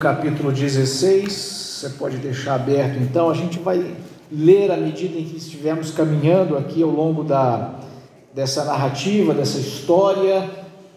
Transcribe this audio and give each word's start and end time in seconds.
capítulo 0.00 0.52
16, 0.52 1.32
você 1.32 1.88
pode 1.98 2.18
deixar 2.18 2.54
aberto 2.54 3.00
então, 3.02 3.28
a 3.28 3.34
gente 3.34 3.58
vai 3.58 3.96
ler 4.30 4.70
à 4.70 4.76
medida 4.76 5.18
em 5.18 5.24
que 5.24 5.36
estivermos 5.36 5.90
caminhando 5.90 6.56
aqui 6.56 6.84
ao 6.84 6.90
longo 6.90 7.24
da, 7.24 7.80
dessa 8.32 8.64
narrativa, 8.64 9.34
dessa 9.34 9.58
história. 9.58 10.48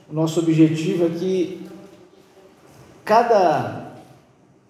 O 0.07 0.13
nosso 0.13 0.39
objetivo 0.39 1.07
é 1.07 1.09
que 1.09 1.65
cada, 3.03 3.93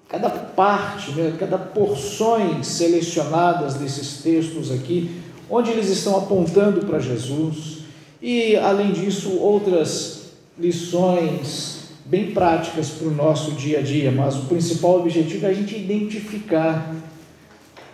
cada 0.08 0.30
parte, 0.30 1.12
né, 1.12 1.36
cada 1.38 1.58
porções 1.58 2.68
selecionadas 2.68 3.74
desses 3.74 4.24
textos 4.24 4.72
aqui, 4.72 5.12
onde 5.50 5.72
eles 5.72 5.90
estão 5.90 6.16
apontando 6.18 6.86
para 6.86 7.00
Jesus, 7.00 7.80
e 8.22 8.56
além 8.56 8.94
disso, 8.94 9.38
outras 9.40 10.32
lições 10.58 11.81
bem 12.06 12.32
práticas 12.32 12.90
para 12.90 13.08
o 13.08 13.12
nosso 13.12 13.52
dia 13.52 13.80
a 13.80 13.82
dia, 13.82 14.12
mas 14.12 14.36
o 14.36 14.46
principal 14.46 15.00
objetivo 15.00 15.46
é 15.46 15.50
a 15.50 15.54
gente 15.54 15.76
identificar. 15.76 16.96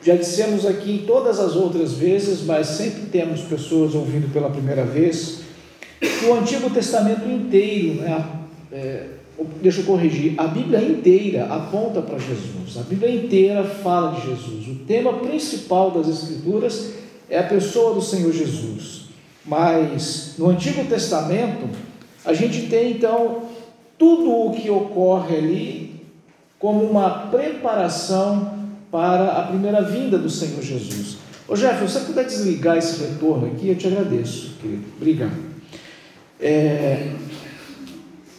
Já 0.01 0.15
dissemos 0.15 0.65
aqui 0.65 1.03
todas 1.05 1.39
as 1.39 1.55
outras 1.55 1.93
vezes, 1.93 2.43
mas 2.43 2.67
sempre 2.67 3.07
temos 3.11 3.41
pessoas 3.41 3.93
ouvindo 3.93 4.31
pela 4.31 4.49
primeira 4.49 4.85
vez, 4.85 5.39
que 5.99 6.25
o 6.25 6.33
Antigo 6.33 6.69
Testamento 6.69 7.27
inteiro, 7.29 8.01
né, 8.01 8.25
é, 8.71 9.07
deixa 9.61 9.81
eu 9.81 9.85
corrigir, 9.85 10.33
a 10.37 10.47
Bíblia 10.47 10.81
inteira 10.81 11.45
aponta 11.45 12.01
para 12.01 12.17
Jesus, 12.17 12.77
a 12.77 12.83
Bíblia 12.83 13.13
inteira 13.15 13.63
fala 13.63 14.19
de 14.19 14.27
Jesus. 14.27 14.67
O 14.67 14.75
tema 14.85 15.13
principal 15.13 15.91
das 15.91 16.07
Escrituras 16.07 16.93
é 17.29 17.37
a 17.37 17.43
pessoa 17.43 17.93
do 17.93 18.01
Senhor 18.01 18.31
Jesus. 18.31 19.07
Mas 19.45 20.33
no 20.37 20.49
Antigo 20.49 20.83
Testamento, 20.85 21.69
a 22.25 22.33
gente 22.33 22.63
tem 22.63 22.91
então 22.91 23.43
tudo 23.97 24.31
o 24.31 24.51
que 24.51 24.69
ocorre 24.69 25.37
ali 25.37 26.05
como 26.59 26.83
uma 26.83 27.27
preparação 27.27 28.53
para 28.91 29.37
a 29.37 29.43
primeira 29.43 29.81
vinda 29.81 30.17
do 30.17 30.29
Senhor 30.29 30.61
Jesus. 30.61 31.17
Ô 31.47 31.55
Jeff, 31.55 31.79
se 31.79 31.93
você 31.93 31.99
puder 32.01 32.25
desligar 32.25 32.77
esse 32.77 33.01
retorno 33.01 33.47
aqui, 33.47 33.69
eu 33.69 33.75
te 33.75 33.87
agradeço, 33.87 34.55
querido. 34.61 34.83
Obrigado. 34.97 35.47
É, 36.39 37.13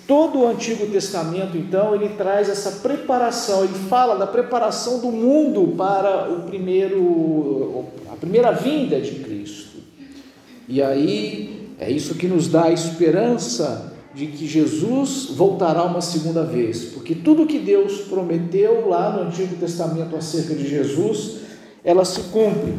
todo 0.06 0.40
o 0.40 0.48
Antigo 0.48 0.86
Testamento, 0.86 1.56
então, 1.56 1.94
ele 1.94 2.10
traz 2.10 2.48
essa 2.48 2.80
preparação, 2.80 3.64
ele 3.64 3.74
fala 3.74 4.16
da 4.16 4.26
preparação 4.26 5.00
do 5.00 5.08
mundo 5.08 5.74
para 5.76 6.30
o 6.30 6.42
primeiro, 6.42 7.84
a 8.10 8.16
primeira 8.16 8.52
vinda 8.52 9.00
de 9.00 9.16
Cristo. 9.16 9.78
E 10.68 10.82
aí 10.82 11.72
é 11.78 11.90
isso 11.90 12.14
que 12.14 12.26
nos 12.26 12.48
dá 12.48 12.64
a 12.64 12.72
esperança 12.72 13.92
de 14.14 14.26
que 14.26 14.46
Jesus 14.46 15.26
voltará 15.30 15.84
uma 15.84 16.00
segunda 16.00 16.42
vez, 16.42 16.86
porque 16.86 17.14
tudo 17.14 17.46
que 17.46 17.58
Deus 17.58 18.00
prometeu 18.02 18.88
lá 18.88 19.10
no 19.10 19.28
Antigo 19.28 19.56
Testamento 19.56 20.16
acerca 20.16 20.54
de 20.54 20.66
Jesus, 20.66 21.40
ela 21.84 22.04
se 22.04 22.22
cumpre. 22.24 22.74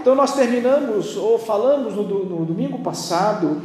Então 0.00 0.14
nós 0.14 0.34
terminamos, 0.34 1.16
ou 1.16 1.38
falamos 1.38 1.94
no, 1.94 2.04
no 2.24 2.44
domingo 2.44 2.78
passado, 2.78 3.62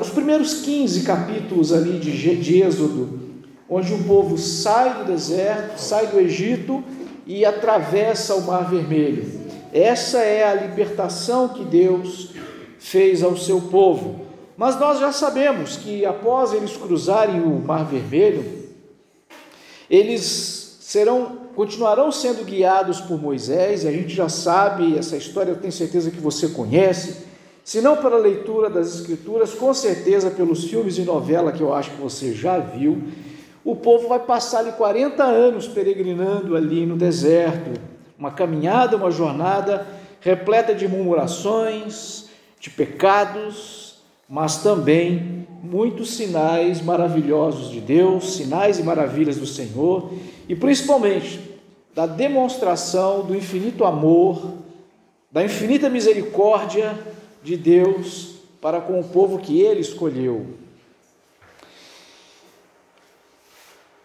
os 0.00 0.10
primeiros 0.10 0.62
15 0.62 1.02
capítulos 1.02 1.72
ali 1.72 1.98
de, 1.98 2.36
de 2.36 2.62
Êxodo, 2.62 3.20
onde 3.68 3.92
o 3.92 4.04
povo 4.04 4.38
sai 4.38 4.98
do 4.98 5.04
deserto, 5.04 5.78
sai 5.78 6.06
do 6.06 6.18
Egito 6.18 6.82
e 7.26 7.44
atravessa 7.44 8.34
o 8.34 8.42
Mar 8.42 8.68
Vermelho. 8.68 9.44
Essa 9.72 10.18
é 10.18 10.44
a 10.44 10.54
libertação 10.54 11.48
que 11.48 11.64
Deus 11.64 12.30
fez 12.78 13.22
ao 13.22 13.36
seu 13.36 13.60
povo. 13.60 14.23
Mas 14.56 14.78
nós 14.78 15.00
já 15.00 15.12
sabemos 15.12 15.76
que 15.76 16.04
após 16.06 16.52
eles 16.52 16.76
cruzarem 16.76 17.40
o 17.40 17.58
Mar 17.60 17.84
Vermelho, 17.84 18.70
eles 19.90 20.78
serão 20.80 21.44
continuarão 21.54 22.10
sendo 22.10 22.44
guiados 22.44 23.00
por 23.00 23.20
Moisés, 23.20 23.84
e 23.84 23.88
a 23.88 23.92
gente 23.92 24.12
já 24.14 24.28
sabe 24.28 24.98
essa 24.98 25.16
história, 25.16 25.50
eu 25.50 25.56
tenho 25.56 25.72
certeza 25.72 26.10
que 26.10 26.20
você 26.20 26.48
conhece. 26.48 27.24
Se 27.64 27.80
não 27.80 27.96
pela 27.96 28.18
leitura 28.18 28.68
das 28.68 28.94
escrituras, 28.94 29.54
com 29.54 29.72
certeza 29.72 30.30
pelos 30.30 30.64
filmes 30.64 30.98
e 30.98 31.02
novela 31.02 31.52
que 31.52 31.62
eu 31.62 31.72
acho 31.72 31.92
que 31.92 32.00
você 32.00 32.32
já 32.34 32.58
viu, 32.58 33.02
o 33.64 33.74
povo 33.74 34.08
vai 34.08 34.18
passar 34.18 34.58
ali 34.58 34.72
40 34.72 35.22
anos 35.22 35.66
peregrinando 35.66 36.56
ali 36.56 36.84
no 36.84 36.96
deserto, 36.96 37.80
uma 38.18 38.30
caminhada, 38.30 38.96
uma 38.96 39.10
jornada 39.10 39.86
repleta 40.20 40.74
de 40.74 40.86
murmurações, 40.86 42.26
de 42.60 42.68
pecados, 42.68 43.83
mas 44.28 44.62
também 44.62 45.46
muitos 45.62 46.14
sinais 46.14 46.80
maravilhosos 46.80 47.70
de 47.70 47.80
Deus, 47.80 48.36
sinais 48.36 48.78
e 48.78 48.82
maravilhas 48.82 49.36
do 49.36 49.46
Senhor, 49.46 50.12
e 50.48 50.54
principalmente 50.54 51.40
da 51.94 52.06
demonstração 52.06 53.24
do 53.24 53.34
infinito 53.34 53.84
amor, 53.84 54.54
da 55.30 55.44
infinita 55.44 55.88
misericórdia 55.88 56.98
de 57.42 57.56
Deus 57.56 58.34
para 58.60 58.80
com 58.80 58.98
o 58.98 59.04
povo 59.04 59.38
que 59.38 59.60
ele 59.60 59.80
escolheu. 59.80 60.46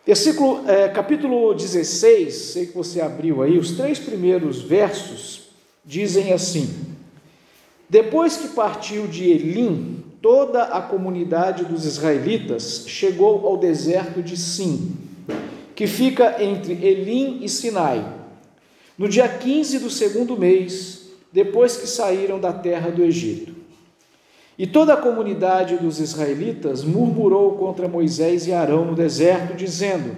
Versículo, 0.05 0.67
é, 0.67 0.87
capítulo 0.89 1.53
16, 1.53 2.33
sei 2.33 2.65
que 2.65 2.75
você 2.75 2.99
abriu 2.99 3.43
aí, 3.43 3.57
os 3.57 3.71
três 3.73 3.99
primeiros 3.99 4.61
versos 4.61 5.49
dizem 5.85 6.33
assim: 6.33 6.67
Depois 7.87 8.37
que 8.37 8.47
partiu 8.49 9.05
de 9.05 9.29
Elim, 9.29 9.98
toda 10.21 10.63
a 10.63 10.81
comunidade 10.81 11.65
dos 11.65 11.85
israelitas 11.85 12.83
chegou 12.87 13.47
ao 13.47 13.57
deserto 13.57 14.21
de 14.21 14.35
Sim, 14.35 14.97
que 15.75 15.87
fica 15.87 16.43
entre 16.43 16.73
Elim 16.73 17.39
e 17.41 17.49
Sinai, 17.49 18.05
no 18.97 19.07
dia 19.07 19.27
15 19.29 19.79
do 19.79 19.89
segundo 19.89 20.37
mês, 20.37 21.09
depois 21.31 21.77
que 21.77 21.87
saíram 21.87 22.39
da 22.39 22.51
terra 22.51 22.89
do 22.89 23.03
Egito. 23.03 23.55
E 24.57 24.67
toda 24.67 24.93
a 24.93 24.97
comunidade 24.97 25.77
dos 25.77 26.01
israelitas 26.01 26.83
murmurou 26.83 27.53
contra 27.53 27.87
Moisés 27.87 28.45
e 28.45 28.51
Arão 28.51 28.83
no 28.83 28.93
deserto, 28.93 29.55
dizendo: 29.55 30.17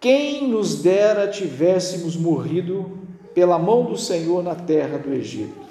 Quem 0.00 0.48
nos 0.48 0.76
dera 0.76 1.28
tivéssemos 1.28 2.16
morrido 2.16 2.98
pela 3.34 3.58
mão 3.58 3.84
do 3.84 3.98
Senhor 3.98 4.42
na 4.42 4.54
terra 4.54 4.96
do 4.96 5.12
Egito 5.12 5.67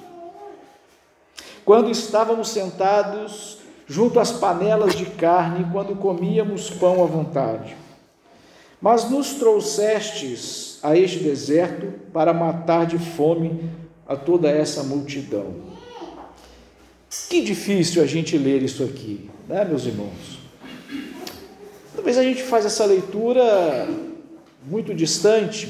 quando 1.67 1.91
estávamos 1.91 2.47
sentados 2.47 3.57
junto 3.85 4.22
às 4.22 4.31
panelas 4.31 4.95
de 4.95 5.05
carne, 5.05 5.67
quando 5.69 5.97
comíamos 5.97 6.69
pão 6.69 7.03
à 7.03 7.05
vontade. 7.05 7.75
Mas 8.79 9.09
nos 9.09 9.33
trouxestes 9.33 10.79
a 10.81 10.97
este 10.97 11.19
deserto 11.19 11.88
para 12.13 12.33
matar 12.33 12.85
de 12.85 12.97
fome 12.97 13.69
a 14.07 14.16
toda 14.16 14.50
essa 14.50 14.81
multidão. 14.81 15.55
Que 17.29 17.41
difícil 17.41 18.01
a 18.01 18.05
gente 18.05 18.38
ler 18.38 18.63
isso 18.63 18.85
aqui, 18.85 19.29
né, 19.45 19.66
meus 19.66 19.85
irmãos? 19.85 20.39
Talvez 21.94 22.17
a 22.17 22.23
gente 22.23 22.44
faz 22.44 22.66
essa 22.66 22.85
leitura 22.85 23.89
muito 24.66 24.95
distante, 24.95 25.67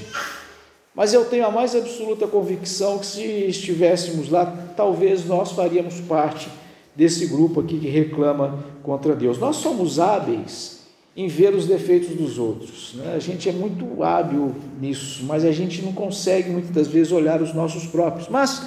mas 0.98 1.14
eu 1.14 1.24
tenho 1.26 1.46
a 1.46 1.52
mais 1.52 1.76
absoluta 1.76 2.26
convicção 2.26 2.98
que 2.98 3.06
se 3.06 3.22
estivéssemos 3.22 4.32
lá, 4.32 4.52
talvez 4.76 5.24
nós 5.26 5.52
faríamos 5.52 6.02
parte 6.02 6.50
desse 6.96 7.28
grupo 7.28 7.60
aqui 7.60 7.78
que 7.78 7.88
reclama 7.88 8.66
contra 8.82 9.16
Deus. 9.16 9.38
Nós 9.38 9.58
somos 9.58 10.00
hábeis 10.00 10.80
em 11.16 11.28
ver 11.28 11.54
os 11.54 11.68
defeitos 11.68 12.16
dos 12.16 12.40
outros. 12.40 12.96
Né? 12.96 13.14
A 13.16 13.20
gente 13.20 13.48
é 13.48 13.52
muito 13.52 14.02
hábil 14.02 14.56
nisso, 14.82 15.24
mas 15.26 15.46
a 15.46 15.52
gente 15.52 15.84
não 15.84 15.94
consegue 15.94 16.50
muitas 16.50 16.72
das 16.72 16.88
vezes 16.88 17.12
olhar 17.12 17.44
os 17.44 17.54
nossos 17.54 17.86
próprios. 17.86 18.28
Mas 18.28 18.64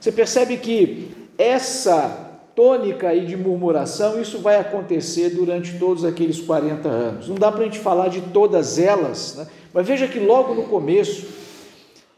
você 0.00 0.10
percebe 0.10 0.56
que 0.56 1.10
essa 1.36 2.28
tônica 2.54 3.08
aí 3.08 3.26
de 3.26 3.36
murmuração, 3.36 4.18
isso 4.18 4.38
vai 4.38 4.56
acontecer 4.56 5.30
durante 5.30 5.78
todos 5.78 6.02
aqueles 6.02 6.40
40 6.40 6.88
anos. 6.88 7.28
Não 7.28 7.36
dá 7.36 7.52
para 7.52 7.60
a 7.60 7.64
gente 7.64 7.78
falar 7.78 8.08
de 8.08 8.22
todas 8.22 8.78
elas, 8.78 9.34
né? 9.36 9.46
mas 9.72 9.86
veja 9.86 10.08
que 10.08 10.18
logo 10.18 10.54
no 10.54 10.64
começo, 10.64 11.26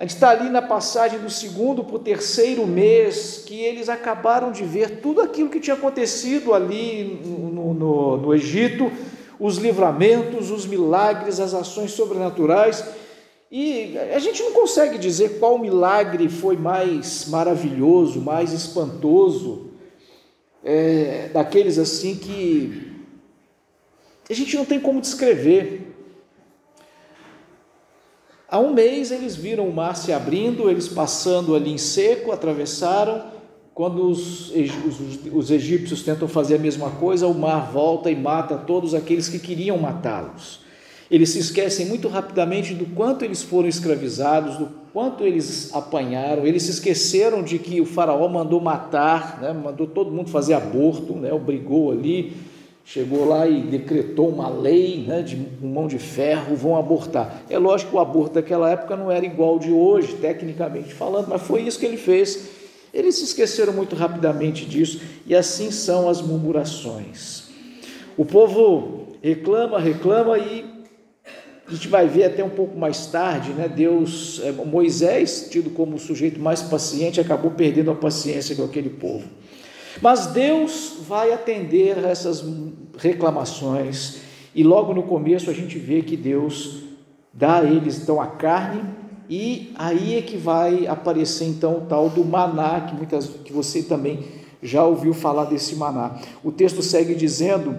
a 0.01 0.05
gente 0.05 0.15
está 0.15 0.31
ali 0.31 0.49
na 0.49 0.63
passagem 0.63 1.19
do 1.19 1.29
segundo 1.29 1.85
para 1.85 1.97
o 1.97 1.99
terceiro 1.99 2.67
mês, 2.67 3.43
que 3.45 3.61
eles 3.61 3.87
acabaram 3.87 4.51
de 4.51 4.65
ver 4.65 5.01
tudo 5.03 5.21
aquilo 5.21 5.51
que 5.51 5.61
tinha 5.61 5.77
acontecido 5.77 6.55
ali 6.55 7.21
no, 7.23 7.75
no, 7.75 8.17
no 8.17 8.35
Egito, 8.35 8.91
os 9.39 9.59
livramentos, 9.59 10.51
os 10.51 10.65
milagres, 10.65 11.39
as 11.39 11.53
ações 11.53 11.91
sobrenaturais. 11.91 12.83
E 13.53 13.95
a 14.15 14.19
gente 14.19 14.43
não 14.43 14.53
consegue 14.53 14.97
dizer 14.97 15.39
qual 15.39 15.59
milagre 15.59 16.31
foi 16.31 16.57
mais 16.57 17.27
maravilhoso, 17.29 18.23
mais 18.23 18.55
espantoso, 18.55 19.67
é, 20.65 21.29
daqueles 21.31 21.79
assim 21.79 22.17
que 22.17 22.91
a 24.31 24.33
gente 24.33 24.57
não 24.57 24.65
tem 24.65 24.81
como 24.81 24.99
descrever. 24.99 25.90
Há 28.51 28.59
um 28.59 28.75
mês 28.75 29.13
eles 29.13 29.37
viram 29.37 29.69
o 29.69 29.73
mar 29.73 29.95
se 29.95 30.13
abrindo, 30.13 30.69
eles 30.69 30.89
passando 30.89 31.55
ali 31.55 31.71
em 31.71 31.79
seco, 31.79 32.33
atravessaram. 32.33 33.23
Quando 33.73 34.03
os, 34.03 34.51
os, 34.51 35.33
os 35.33 35.51
egípcios 35.53 36.03
tentam 36.03 36.27
fazer 36.27 36.57
a 36.57 36.59
mesma 36.59 36.91
coisa, 36.91 37.29
o 37.29 37.33
mar 37.35 37.71
volta 37.71 38.11
e 38.11 38.17
mata 38.17 38.57
todos 38.57 38.93
aqueles 38.93 39.29
que 39.29 39.39
queriam 39.39 39.79
matá-los. 39.79 40.61
Eles 41.09 41.31
se 41.31 41.39
esquecem 41.39 41.87
muito 41.87 42.09
rapidamente 42.09 42.75
do 42.75 42.87
quanto 42.87 43.25
eles 43.25 43.41
foram 43.41 43.69
escravizados, 43.69 44.57
do 44.57 44.69
quanto 44.93 45.23
eles 45.23 45.73
apanharam. 45.73 46.45
Eles 46.45 46.65
se 46.65 46.73
esqueceram 46.73 47.45
de 47.45 47.57
que 47.59 47.81
o 47.81 47.87
faraó 47.87 48.29
mandou 48.29 48.61
matar, 48.61 49.41
né? 49.41 49.53
mandou 49.53 49.87
todo 49.87 50.11
mundo 50.11 50.29
fazer 50.29 50.55
aborto, 50.55 51.15
né? 51.15 51.33
obrigou 51.33 51.93
ali, 51.93 52.33
chegou 52.93 53.25
lá 53.25 53.47
e 53.47 53.63
decretou 53.63 54.29
uma 54.29 54.49
lei 54.49 55.05
né? 55.07 55.23
de 55.23 55.37
mão 55.65 55.87
de 55.87 55.97
ferro, 55.97 56.57
vão 56.57 56.77
abortar. 56.77 57.45
É 57.49 57.57
lógico 57.57 57.93
que 57.93 57.97
o 57.97 58.01
aborto 58.01 58.35
daquela 58.35 58.69
época 58.69 58.97
não 58.97 59.13
era 59.13 59.25
igual 59.25 59.61
de 59.61 59.71
hoje, 59.71 60.15
tecnicamente 60.15 60.93
falando, 60.93 61.29
mas 61.29 61.41
foi 61.41 61.63
isso 61.63 61.79
que 61.79 61.87
ele 61.87 61.97
fez. 61.97 62.49
Eles 62.93 63.15
se 63.15 63.25
esqueceram 63.25 63.73
muito 63.73 63.95
rapidamente 63.95 64.67
disso 64.67 65.01
e 65.25 65.37
assim 65.37 65.71
são 65.71 66.09
as 66.09 66.21
murmurações. 66.21 67.45
O 68.17 68.25
povo 68.25 69.07
reclama, 69.23 69.79
reclama 69.79 70.37
e 70.37 70.65
a 71.69 71.71
gente 71.71 71.87
vai 71.87 72.09
ver 72.09 72.25
até 72.25 72.43
um 72.43 72.51
pouco 72.51 72.77
mais 72.77 73.07
tarde, 73.07 73.53
né? 73.53 73.69
Deus, 73.69 74.41
é, 74.43 74.51
Moisés, 74.51 75.47
tido 75.49 75.71
como 75.71 75.95
o 75.95 75.99
sujeito 76.01 76.41
mais 76.41 76.61
paciente, 76.61 77.21
acabou 77.21 77.53
perdendo 77.53 77.93
a 77.93 77.95
paciência 77.95 78.57
com 78.57 78.65
aquele 78.65 78.91
povo. 78.91 79.29
Mas 80.01 80.27
Deus 80.29 80.99
vai 81.09 81.33
atender 81.33 81.99
a 81.99 82.09
essas 82.09 82.45
reclamações, 82.99 84.21
e 84.55 84.63
logo 84.63 84.93
no 84.93 85.03
começo 85.03 85.51
a 85.51 85.53
gente 85.53 85.79
vê 85.79 86.03
que 86.03 86.17
Deus 86.17 86.83
dá 87.33 87.59
a 87.59 87.65
eles 87.65 88.03
então 88.03 88.21
a 88.21 88.27
carne, 88.27 88.83
e 89.29 89.73
aí 89.77 90.17
é 90.17 90.23
que 90.23 90.37
vai 90.37 90.87
aparecer 90.87 91.45
então 91.45 91.79
o 91.79 91.81
tal 91.83 92.09
do 92.09 92.25
maná, 92.25 92.81
que, 92.81 92.95
muitas, 92.95 93.29
que 93.29 93.53
você 93.53 93.83
também 93.83 94.25
já 94.63 94.85
ouviu 94.85 95.15
falar 95.15 95.45
desse 95.45 95.77
maná. 95.77 96.19
O 96.43 96.51
texto 96.51 96.83
segue 96.83 97.15
dizendo, 97.15 97.79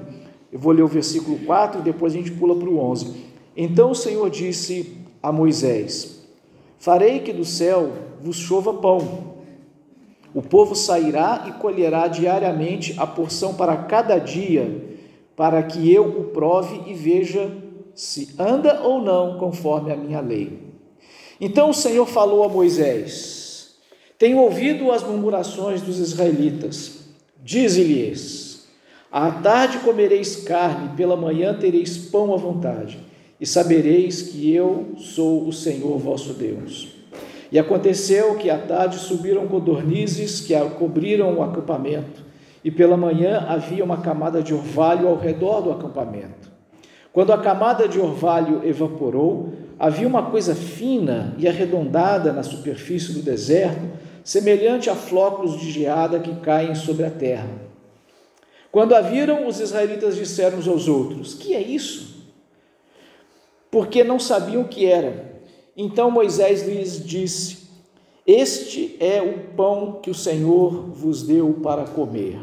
eu 0.52 0.60
vou 0.60 0.72
ler 0.72 0.82
o 0.82 0.88
versículo 0.88 1.38
4, 1.40 1.82
depois 1.82 2.14
a 2.14 2.18
gente 2.18 2.32
pula 2.32 2.56
para 2.56 2.70
o 2.70 2.80
11. 2.80 3.32
Então 3.56 3.92
o 3.92 3.96
Senhor 3.96 4.30
disse 4.30 4.98
a 5.22 5.32
Moisés: 5.32 6.22
Farei 6.80 7.20
que 7.20 7.34
do 7.34 7.46
céu 7.46 7.92
vos 8.22 8.38
chova 8.38 8.74
pão. 8.74 9.41
O 10.34 10.42
povo 10.42 10.76
sairá 10.76 11.46
e 11.48 11.52
colherá 11.60 12.08
diariamente 12.08 12.96
a 12.98 13.06
porção 13.06 13.54
para 13.54 13.76
cada 13.78 14.18
dia, 14.18 14.98
para 15.36 15.62
que 15.64 15.92
eu 15.92 16.06
o 16.06 16.24
prove 16.26 16.90
e 16.90 16.94
veja 16.94 17.52
se 17.94 18.34
anda 18.40 18.82
ou 18.82 19.02
não 19.02 19.38
conforme 19.38 19.92
a 19.92 19.98
minha 19.98 20.22
lei. 20.22 20.58
Então 21.40 21.70
o 21.70 21.74
Senhor 21.74 22.06
falou 22.06 22.44
a 22.44 22.50
Moisés: 22.50 23.76
Tenho 24.18 24.38
ouvido 24.38 24.92
as 24.92 25.04
murmurações 25.04 25.82
dos 25.82 26.00
israelitas. 26.00 27.00
Dize-lhes: 27.44 28.68
À 29.12 29.32
tarde 29.32 29.80
comereis 29.80 30.38
carne, 30.38 30.96
pela 30.96 31.18
manhã 31.18 31.54
tereis 31.58 31.98
pão 31.98 32.34
à 32.34 32.38
vontade 32.38 33.12
e 33.42 33.46
sabereis 33.46 34.22
que 34.22 34.54
eu 34.54 34.94
sou 34.98 35.48
o 35.48 35.52
Senhor 35.52 35.98
vosso 35.98 36.34
Deus. 36.34 36.90
E 37.52 37.60
aconteceu 37.60 38.36
que 38.36 38.50
à 38.50 38.58
tarde 38.58 38.98
subiram 38.98 39.48
codornizes 39.48 40.40
que 40.40 40.58
cobriram 40.80 41.38
o 41.38 41.44
acampamento, 41.44 42.24
e 42.64 42.72
pela 42.72 42.96
manhã 42.96 43.46
havia 43.48 43.84
uma 43.84 43.98
camada 43.98 44.42
de 44.42 44.54
orvalho 44.54 45.08
ao 45.08 45.18
redor 45.18 45.62
do 45.62 45.72
acampamento. 45.72 46.50
Quando 47.12 47.34
a 47.34 47.38
camada 47.38 47.88
de 47.88 48.00
orvalho 48.00 48.62
evaporou, 48.64 49.50
havia 49.78 50.08
uma 50.08 50.30
coisa 50.32 50.56
fina 50.56 51.36
e 51.38 51.48
arredondada 51.48 52.32
na 52.32 52.44
superfície 52.44 53.12
do 53.14 53.22
deserto, 53.22 53.82
semelhante 54.24 54.90
a 54.90 54.96
flocos 54.96 55.60
de 55.60 55.72
geada 55.72 56.20
que 56.20 56.34
caem 56.36 56.76
sobre 56.76 57.06
a 57.06 57.10
terra. 57.10 57.50
Quando 58.72 58.96
a 58.96 59.02
viram, 59.02 59.48
os 59.48 59.60
israelitas 59.60 60.16
disseram 60.16 60.60
uns 60.60 60.68
aos 60.68 60.88
outros: 60.88 61.34
Que 61.34 61.54
é 61.54 61.62
isso? 61.62 62.12
porque 63.72 64.04
não 64.04 64.20
sabiam 64.20 64.64
o 64.64 64.68
que 64.68 64.86
era. 64.86 65.31
Então 65.82 66.12
Moisés 66.12 66.62
lhes 66.62 67.04
disse: 67.04 67.58
Este 68.26 68.96
é 69.00 69.20
o 69.20 69.56
pão 69.56 70.00
que 70.00 70.12
o 70.12 70.16
Senhor 70.16 70.92
vos 70.92 71.24
deu 71.24 71.60
para 71.64 71.86
comer. 71.86 72.40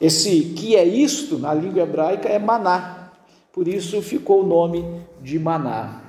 Esse 0.00 0.40
que 0.56 0.74
é 0.74 0.84
isto, 0.84 1.38
na 1.38 1.54
língua 1.54 1.82
hebraica, 1.82 2.28
é 2.28 2.36
maná. 2.36 3.12
Por 3.52 3.68
isso 3.68 4.02
ficou 4.02 4.42
o 4.42 4.46
nome 4.46 4.84
de 5.22 5.38
maná. 5.38 6.02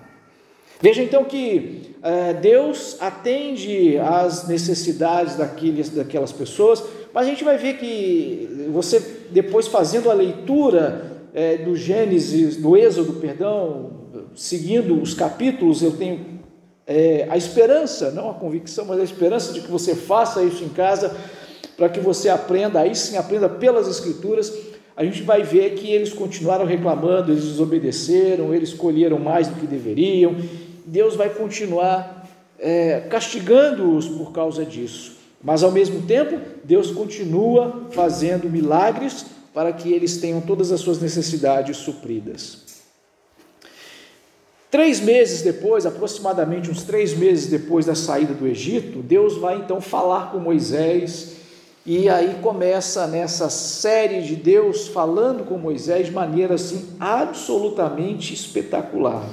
Veja 0.82 1.04
então 1.04 1.24
que 1.24 1.94
é, 2.02 2.34
Deus 2.34 2.98
atende 3.00 3.98
às 4.00 4.48
necessidades 4.48 5.36
daqueles, 5.36 5.90
daquelas 5.90 6.32
pessoas, 6.32 6.84
mas 7.14 7.28
a 7.28 7.30
gente 7.30 7.44
vai 7.44 7.58
ver 7.58 7.78
que 7.78 8.68
você, 8.72 9.00
depois 9.30 9.68
fazendo 9.68 10.10
a 10.10 10.14
leitura 10.14 11.26
é, 11.34 11.58
do 11.58 11.76
Gênesis, 11.76 12.58
do 12.58 12.76
Êxodo, 12.76 13.14
perdão, 13.14 14.07
seguindo 14.38 15.02
os 15.02 15.16
capítulos, 15.16 15.82
eu 15.82 15.92
tenho 15.92 16.38
é, 16.86 17.28
a 17.30 17.36
esperança, 17.36 18.12
não 18.12 18.30
a 18.30 18.36
convicção, 18.36 18.86
mas 18.86 19.00
a 19.00 19.04
esperança 19.04 19.52
de 19.52 19.62
que 19.62 19.70
você 19.70 19.96
faça 19.96 20.44
isso 20.44 20.64
em 20.64 20.70
casa, 20.70 21.18
para 21.76 21.90
que 21.90 22.00
você 22.00 22.30
aprenda, 22.30 22.80
aí 22.80 22.96
sim 22.96 23.18
aprenda 23.18 23.50
pelas 23.50 23.88
Escrituras. 23.88 24.54
A 24.96 25.04
gente 25.04 25.24
vai 25.24 25.44
ver 25.44 25.72
que 25.72 25.92
eles 25.92 26.14
continuaram 26.14 26.66
reclamando, 26.66 27.32
eles 27.32 27.44
desobedeceram, 27.44 28.54
eles 28.54 28.74
colheram 28.74 29.20
mais 29.20 29.48
do 29.48 29.56
que 29.56 29.68
deveriam. 29.68 30.36
Deus 30.86 31.16
vai 31.16 31.30
continuar 31.30 32.28
é, 32.60 33.02
castigando-os 33.10 34.08
por 34.08 34.32
causa 34.32 34.64
disso. 34.64 35.18
Mas 35.44 35.64
ao 35.64 35.72
mesmo 35.72 36.04
tempo, 36.04 36.40
Deus 36.64 36.92
continua 36.92 37.88
fazendo 37.92 38.50
milagres 38.50 39.26
para 39.54 39.72
que 39.74 39.92
eles 39.92 40.18
tenham 40.18 40.42
todas 40.42 40.72
as 40.72 40.80
suas 40.80 41.00
necessidades 41.00 41.78
supridas. 41.78 42.77
Três 44.70 45.00
meses 45.00 45.42
depois, 45.42 45.86
aproximadamente 45.86 46.70
uns 46.70 46.84
três 46.84 47.16
meses 47.16 47.48
depois 47.48 47.86
da 47.86 47.96
saída 47.96 48.34
do 48.34 48.46
Egito, 48.46 49.00
Deus 49.00 49.38
vai 49.38 49.56
então 49.56 49.80
falar 49.80 50.32
com 50.32 50.40
Moisés, 50.40 51.38
e 51.86 52.10
aí 52.10 52.40
começa 52.42 53.08
nessa 53.08 53.50
série 53.50 54.22
de 54.22 54.36
Deus 54.36 54.90
falando 54.90 55.46
com 55.46 55.58
Moisés 55.58 56.08
de 56.08 56.12
maneira 56.12 56.56
assim 56.56 56.90
absolutamente 57.00 58.34
espetacular. 58.34 59.24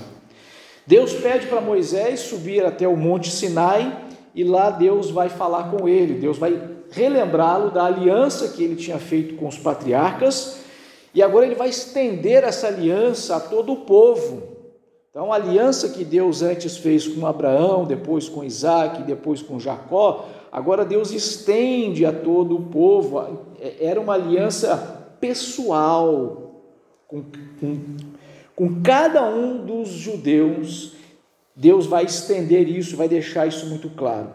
Deus 0.87 1.13
pede 1.15 1.49
para 1.49 1.61
Moisés 1.61 2.21
subir 2.21 2.65
até 2.65 2.87
o 2.87 2.97
Monte 2.97 3.29
Sinai 3.29 4.05
e 4.37 4.45
lá 4.45 4.71
Deus 4.71 5.11
vai 5.11 5.29
falar 5.29 5.65
com 5.65 5.89
ele, 5.89 6.15
Deus 6.15 6.39
vai 6.39 6.63
relembrá-lo 6.93 7.73
da 7.73 7.87
aliança 7.87 8.47
que 8.49 8.63
ele 8.63 8.77
tinha 8.77 8.99
feito 9.01 9.35
com 9.35 9.49
os 9.49 9.59
patriarcas, 9.59 10.59
e 11.13 11.21
agora 11.21 11.45
ele 11.45 11.57
vai 11.57 11.71
estender 11.71 12.45
essa 12.45 12.69
aliança 12.69 13.35
a 13.35 13.41
todo 13.41 13.73
o 13.73 13.77
povo. 13.79 14.54
Então, 15.15 15.33
a 15.33 15.37
aliança 15.37 15.91
que 15.91 16.05
Deus 16.05 16.43
antes 16.43 16.77
fez 16.77 17.07
com 17.07 17.25
Abraão, 17.25 17.85
depois 17.85 18.29
com 18.29 18.43
Isaac, 18.43 19.05
depois 19.05 19.41
com 19.41 19.61
Jacó, 19.61 20.29
agora 20.51 20.85
Deus 20.85 21.13
estende 21.13 22.05
a 22.05 22.13
todo 22.13 22.57
o 22.57 22.63
povo. 22.63 23.21
É, 23.61 23.77
era 23.87 24.01
uma 24.01 24.15
aliança 24.15 24.77
pessoal 25.21 26.65
com, 27.07 27.23
com, 27.61 27.79
com 28.57 28.83
cada 28.83 29.25
um 29.25 29.65
dos 29.65 29.89
judeus. 29.91 30.95
Deus 31.55 31.87
vai 31.87 32.07
estender 32.07 32.69
isso, 32.69 32.97
vai 32.97 33.09
deixar 33.09 33.47
isso 33.47 33.67
muito 33.67 33.89
claro. 33.91 34.31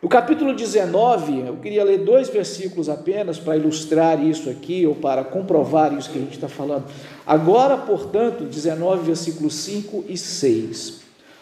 No 0.00 0.08
capítulo 0.08 0.54
19, 0.54 1.40
eu 1.40 1.56
queria 1.56 1.82
ler 1.82 1.98
dois 1.98 2.28
versículos 2.28 2.88
apenas 2.88 3.36
para 3.36 3.56
ilustrar 3.56 4.24
isso 4.24 4.48
aqui, 4.48 4.86
ou 4.86 4.94
para 4.94 5.24
comprovar 5.24 5.92
isso 5.92 6.10
que 6.10 6.18
a 6.18 6.22
gente 6.22 6.34
está 6.34 6.48
falando. 6.48 6.84
Agora, 7.26 7.76
portanto, 7.76 8.44
19, 8.44 9.04
versículos 9.04 9.54
5 9.54 10.04
e 10.08 10.16
6. 10.16 11.00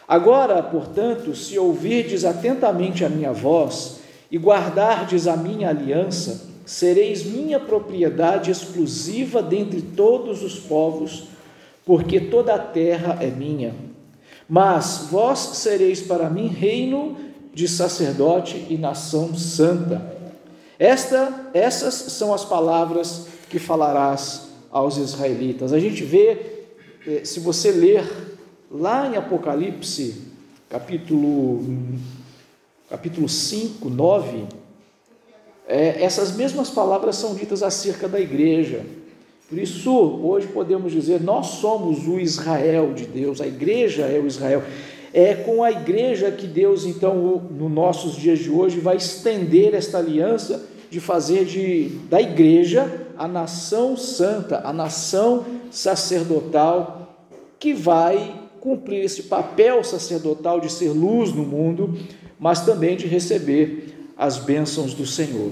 Agora, 0.08 0.62
portanto, 0.62 1.34
se 1.34 1.58
ouvirdes 1.58 2.24
atentamente 2.24 3.04
a 3.04 3.10
minha 3.10 3.30
voz 3.30 4.00
e 4.30 4.38
guardardes 4.38 5.26
a 5.26 5.36
minha 5.36 5.68
aliança, 5.68 6.48
sereis 6.64 7.26
minha 7.26 7.60
propriedade 7.60 8.50
exclusiva 8.50 9.42
dentre 9.42 9.82
todos 9.82 10.42
os 10.42 10.58
povos, 10.58 11.24
porque 11.84 12.20
toda 12.20 12.54
a 12.54 12.58
terra 12.58 13.18
é 13.20 13.26
minha. 13.26 13.74
Mas 14.48 15.08
vós 15.10 15.38
sereis 15.38 16.00
para 16.00 16.30
mim 16.30 16.46
reino 16.46 17.25
de 17.56 17.66
sacerdote 17.66 18.66
e 18.68 18.76
nação 18.76 19.34
santa. 19.34 20.14
Esta, 20.78 21.48
essas 21.54 21.94
são 21.94 22.34
as 22.34 22.44
palavras 22.44 23.28
que 23.48 23.58
falarás 23.58 24.48
aos 24.70 24.98
israelitas. 24.98 25.72
A 25.72 25.80
gente 25.80 26.04
vê, 26.04 26.66
eh, 27.06 27.24
se 27.24 27.40
você 27.40 27.70
ler 27.70 28.04
lá 28.70 29.08
em 29.08 29.16
Apocalipse, 29.16 30.22
capítulo, 30.68 31.64
capítulo 32.90 33.26
5, 33.26 33.88
9, 33.88 34.44
é, 35.66 36.04
essas 36.04 36.36
mesmas 36.36 36.68
palavras 36.68 37.16
são 37.16 37.34
ditas 37.34 37.62
acerca 37.62 38.06
da 38.06 38.20
igreja. 38.20 38.84
Por 39.48 39.58
isso, 39.58 39.90
hoje 40.22 40.46
podemos 40.48 40.92
dizer, 40.92 41.22
nós 41.22 41.46
somos 41.46 42.06
o 42.06 42.20
Israel 42.20 42.92
de 42.92 43.06
Deus, 43.06 43.40
a 43.40 43.46
igreja 43.46 44.04
é 44.04 44.20
o 44.20 44.26
Israel. 44.26 44.62
É 45.18 45.32
com 45.32 45.64
a 45.64 45.72
igreja 45.72 46.30
que 46.30 46.46
Deus, 46.46 46.84
então, 46.84 47.42
nos 47.50 47.72
nossos 47.72 48.16
dias 48.16 48.38
de 48.38 48.50
hoje, 48.50 48.80
vai 48.80 48.98
estender 48.98 49.72
esta 49.72 49.96
aliança 49.96 50.62
de 50.90 51.00
fazer 51.00 51.46
de, 51.46 51.88
da 52.10 52.20
igreja 52.20 53.06
a 53.16 53.26
nação 53.26 53.96
santa, 53.96 54.60
a 54.62 54.74
nação 54.74 55.46
sacerdotal 55.70 57.16
que 57.58 57.72
vai 57.72 58.42
cumprir 58.60 59.06
esse 59.06 59.22
papel 59.22 59.82
sacerdotal 59.82 60.60
de 60.60 60.70
ser 60.70 60.90
luz 60.90 61.32
no 61.32 61.46
mundo, 61.46 61.98
mas 62.38 62.66
também 62.66 62.94
de 62.94 63.06
receber 63.06 64.10
as 64.18 64.36
bênçãos 64.36 64.92
do 64.92 65.06
Senhor. 65.06 65.50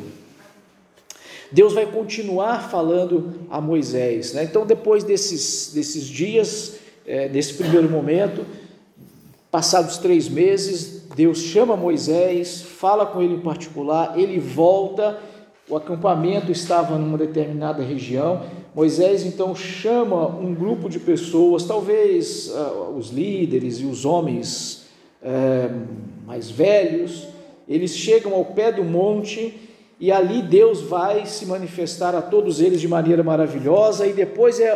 Deus 1.50 1.72
vai 1.72 1.86
continuar 1.86 2.68
falando 2.68 3.32
a 3.48 3.62
Moisés. 3.62 4.34
Né? 4.34 4.44
Então, 4.44 4.66
depois 4.66 5.02
desses, 5.04 5.72
desses 5.72 6.04
dias, 6.04 6.74
é, 7.06 7.30
nesse 7.30 7.54
primeiro 7.54 7.88
momento, 7.88 8.44
passados 9.54 9.98
três 9.98 10.28
meses, 10.28 11.06
Deus 11.14 11.38
chama 11.38 11.76
Moisés, 11.76 12.60
fala 12.60 13.06
com 13.06 13.22
ele 13.22 13.34
em 13.34 13.40
particular, 13.40 14.18
ele 14.18 14.40
volta, 14.40 15.16
o 15.70 15.76
acampamento 15.76 16.50
estava 16.50 16.98
numa 16.98 17.16
determinada 17.16 17.80
região. 17.80 18.42
Moisés 18.74 19.24
então 19.24 19.54
chama 19.54 20.26
um 20.26 20.52
grupo 20.52 20.88
de 20.88 20.98
pessoas, 20.98 21.62
talvez 21.62 22.48
uh, 22.48 22.96
os 22.98 23.10
líderes 23.10 23.78
e 23.78 23.84
os 23.84 24.04
homens 24.04 24.86
uh, 25.22 25.86
mais 26.26 26.50
velhos, 26.50 27.28
eles 27.68 27.96
chegam 27.96 28.34
ao 28.34 28.46
pé 28.46 28.72
do 28.72 28.82
monte 28.82 29.70
e 30.00 30.10
ali 30.10 30.42
Deus 30.42 30.80
vai 30.80 31.26
se 31.26 31.46
manifestar 31.46 32.12
a 32.12 32.20
todos 32.20 32.60
eles 32.60 32.80
de 32.80 32.88
maneira 32.88 33.22
maravilhosa, 33.22 34.04
e 34.04 34.12
depois 34.12 34.58
é 34.58 34.74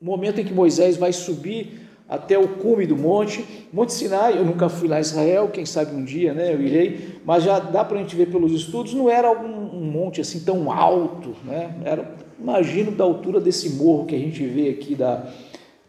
o 0.00 0.04
momento 0.04 0.40
em 0.40 0.44
que 0.44 0.54
Moisés 0.54 0.96
vai 0.96 1.12
subir 1.12 1.89
até 2.10 2.36
o 2.36 2.48
cume 2.48 2.86
do 2.86 2.96
monte, 2.96 3.44
Monte 3.72 3.92
Sinai, 3.92 4.36
eu 4.36 4.44
nunca 4.44 4.68
fui 4.68 4.88
lá 4.88 4.98
em 4.98 5.00
Israel, 5.00 5.48
quem 5.48 5.64
sabe 5.64 5.94
um 5.94 6.04
dia, 6.04 6.34
né, 6.34 6.52
eu 6.52 6.60
irei, 6.60 7.20
mas 7.24 7.44
já 7.44 7.60
dá 7.60 7.84
para 7.84 7.98
a 7.98 8.02
gente 8.02 8.16
ver 8.16 8.26
pelos 8.26 8.50
estudos, 8.50 8.92
não 8.92 9.08
era 9.08 9.30
um, 9.30 9.76
um 9.76 9.84
monte 9.84 10.20
assim 10.20 10.40
tão 10.40 10.72
alto, 10.72 11.36
né, 11.44 11.72
era, 11.84 12.12
imagino 12.36 12.90
da 12.90 13.04
altura 13.04 13.38
desse 13.38 13.70
morro 13.70 14.06
que 14.06 14.16
a 14.16 14.18
gente 14.18 14.44
vê 14.44 14.70
aqui 14.70 14.96
da, 14.96 15.24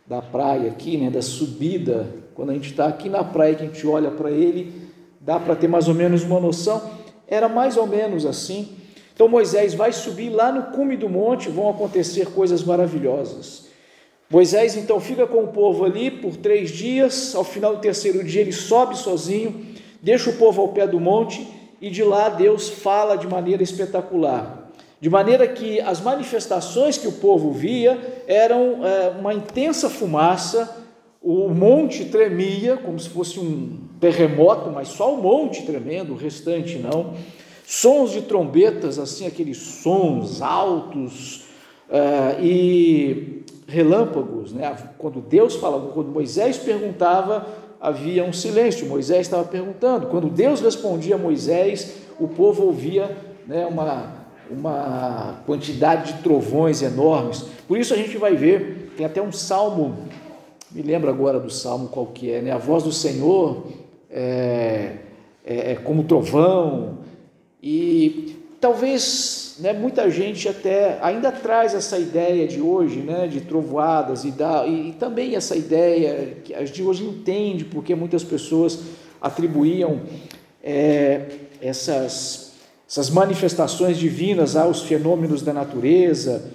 da 0.05 0.21
praia 0.21 0.69
aqui, 0.69 0.95
né, 0.95 1.09
da 1.09 1.23
subida, 1.23 2.07
quando 2.35 2.51
a 2.51 2.53
gente 2.53 2.69
está 2.69 2.85
aqui 2.85 3.09
na 3.09 3.23
praia, 3.23 3.55
que 3.55 3.63
a 3.63 3.65
gente 3.65 3.87
olha 3.87 4.11
para 4.11 4.29
ele, 4.29 4.71
dá 5.19 5.39
para 5.39 5.55
ter 5.55 5.67
mais 5.67 5.87
ou 5.87 5.95
menos 5.95 6.21
uma 6.21 6.39
noção, 6.39 6.83
era 7.27 7.49
mais 7.49 7.77
ou 7.77 7.87
menos 7.87 8.27
assim, 8.27 8.69
então 9.11 9.27
Moisés 9.27 9.73
vai 9.73 9.91
subir 9.91 10.29
lá 10.29 10.51
no 10.51 10.75
cume 10.75 10.95
do 10.95 11.09
monte, 11.09 11.49
vão 11.49 11.67
acontecer 11.67 12.27
coisas 12.27 12.63
maravilhosas, 12.63 13.70
Moisés 14.31 14.77
então 14.77 14.97
fica 15.01 15.27
com 15.27 15.43
o 15.43 15.49
povo 15.49 15.83
ali 15.83 16.09
por 16.09 16.37
três 16.37 16.71
dias, 16.71 17.35
ao 17.35 17.43
final 17.43 17.75
do 17.75 17.81
terceiro 17.81 18.23
dia 18.23 18.39
ele 18.39 18.53
sobe 18.53 18.97
sozinho, 18.97 19.65
deixa 20.01 20.29
o 20.29 20.37
povo 20.37 20.61
ao 20.61 20.69
pé 20.69 20.87
do 20.87 21.01
monte 21.01 21.45
e 21.81 21.89
de 21.89 22.01
lá 22.01 22.29
Deus 22.29 22.69
fala 22.69 23.17
de 23.17 23.27
maneira 23.27 23.61
espetacular. 23.61 24.71
De 25.01 25.09
maneira 25.09 25.45
que 25.47 25.81
as 25.81 25.99
manifestações 25.99 26.97
que 26.97 27.09
o 27.09 27.13
povo 27.13 27.51
via 27.51 28.23
eram 28.25 28.85
é, 28.85 29.09
uma 29.19 29.33
intensa 29.33 29.89
fumaça, 29.89 30.77
o 31.21 31.49
monte 31.49 32.05
tremia, 32.05 32.77
como 32.77 32.97
se 32.99 33.09
fosse 33.09 33.37
um 33.37 33.79
terremoto, 33.99 34.69
mas 34.69 34.87
só 34.87 35.13
o 35.13 35.21
monte 35.21 35.63
tremendo, 35.63 36.13
o 36.13 36.15
restante 36.15 36.77
não. 36.77 37.15
Sons 37.65 38.11
de 38.11 38.21
trombetas, 38.21 38.97
assim, 38.97 39.27
aqueles 39.27 39.57
sons 39.57 40.41
altos, 40.41 41.45
é, 41.89 42.41
e 42.41 43.43
relâmpagos, 43.71 44.51
né? 44.51 44.75
quando 44.97 45.21
Deus 45.21 45.55
falava, 45.55 45.87
quando 45.87 46.09
Moisés 46.09 46.57
perguntava, 46.57 47.47
havia 47.79 48.23
um 48.23 48.33
silêncio, 48.33 48.85
Moisés 48.85 49.21
estava 49.21 49.45
perguntando, 49.45 50.07
quando 50.07 50.29
Deus 50.29 50.59
respondia 50.59 51.15
a 51.15 51.17
Moisés, 51.17 51.95
o 52.19 52.27
povo 52.27 52.65
ouvia 52.65 53.17
né, 53.47 53.65
uma, 53.65 54.13
uma 54.51 55.41
quantidade 55.45 56.13
de 56.13 56.21
trovões 56.21 56.81
enormes, 56.81 57.45
por 57.67 57.77
isso 57.77 57.93
a 57.93 57.97
gente 57.97 58.17
vai 58.17 58.35
ver, 58.35 58.91
tem 58.97 59.05
até 59.05 59.21
um 59.21 59.31
salmo, 59.31 59.97
me 60.69 60.81
lembro 60.81 61.09
agora 61.09 61.39
do 61.39 61.49
salmo 61.49 61.87
qual 61.87 62.07
que 62.07 62.29
é, 62.29 62.41
né? 62.41 62.51
a 62.51 62.57
voz 62.57 62.83
do 62.83 62.91
Senhor 62.91 63.67
é, 64.09 64.97
é, 65.45 65.71
é 65.71 65.75
como 65.75 66.03
trovão, 66.03 66.99
e 67.63 68.40
talvez 68.61 69.55
né, 69.59 69.73
muita 69.73 70.09
gente 70.09 70.47
até 70.47 70.99
ainda 71.01 71.31
traz 71.31 71.73
essa 71.73 71.97
ideia 71.97 72.47
de 72.47 72.61
hoje, 72.61 72.99
né, 72.99 73.27
de 73.27 73.41
trovoadas 73.41 74.23
e, 74.23 74.29
da, 74.31 74.65
e, 74.67 74.89
e 74.89 74.93
também 74.93 75.35
essa 75.35 75.55
ideia 75.55 76.37
que 76.43 76.53
a 76.53 76.63
de 76.63 76.83
hoje 76.83 77.03
entende 77.03 77.65
porque 77.65 77.95
muitas 77.95 78.23
pessoas 78.23 78.79
atribuíam 79.19 80.01
é, 80.63 81.25
essas, 81.59 82.53
essas 82.87 83.09
manifestações 83.09 83.97
divinas 83.97 84.55
aos 84.55 84.83
fenômenos 84.83 85.41
da 85.41 85.51
natureza. 85.51 86.51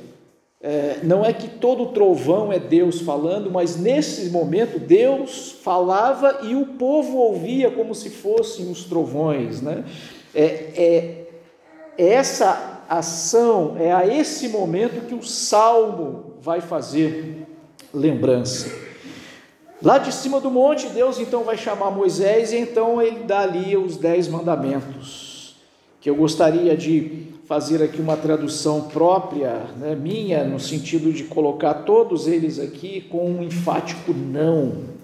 É, 0.61 1.01
não 1.03 1.25
é 1.25 1.33
que 1.33 1.49
todo 1.49 1.87
trovão 1.87 2.53
é 2.53 2.59
Deus 2.59 3.01
falando, 3.01 3.51
mas 3.51 3.77
nesse 3.77 4.31
momento 4.31 4.79
Deus 4.79 5.57
falava 5.63 6.41
e 6.43 6.55
o 6.55 6.67
povo 6.67 7.19
ouvia 7.19 7.71
como 7.71 7.95
se 7.95 8.11
fossem 8.11 8.71
os 8.71 8.85
trovões. 8.85 9.61
Né? 9.61 9.85
É, 10.35 10.45
é, 10.45 11.26
essa 11.99 12.83
ação, 12.89 13.77
é 13.79 13.93
a 13.93 14.07
esse 14.07 14.49
momento 14.49 15.07
que 15.07 15.15
o 15.15 15.23
salmo 15.23 16.35
vai 16.41 16.61
fazer 16.61 17.47
lembrança. 17.93 18.71
Lá 19.83 19.99
de 19.99 20.13
cima 20.13 20.41
do 20.41 20.51
monte, 20.51 20.89
Deus 20.89 21.19
então 21.19 21.45
vai 21.45 21.57
chamar 21.57 21.91
Moisés 21.91 22.53
e 22.53 22.57
então 22.57 23.03
ele 23.03 23.25
dá 23.25 23.41
ali 23.41 23.77
os 23.77 23.97
dez 23.97 24.27
mandamentos, 24.27 25.57
que 26.01 26.09
eu 26.09 26.15
gostaria 26.15 26.77
de 26.77 27.27
fazer 27.47 27.83
aqui 27.83 28.01
uma 28.01 28.17
tradução 28.17 28.83
própria, 28.83 29.67
né, 29.79 29.95
minha, 29.95 30.45
no 30.45 30.59
sentido 30.59 31.13
de 31.13 31.25
colocar 31.25 31.75
todos 31.75 32.27
eles 32.27 32.59
aqui 32.59 33.03
com 33.03 33.31
um 33.31 33.43
enfático 33.43 34.13
não. 34.13 34.96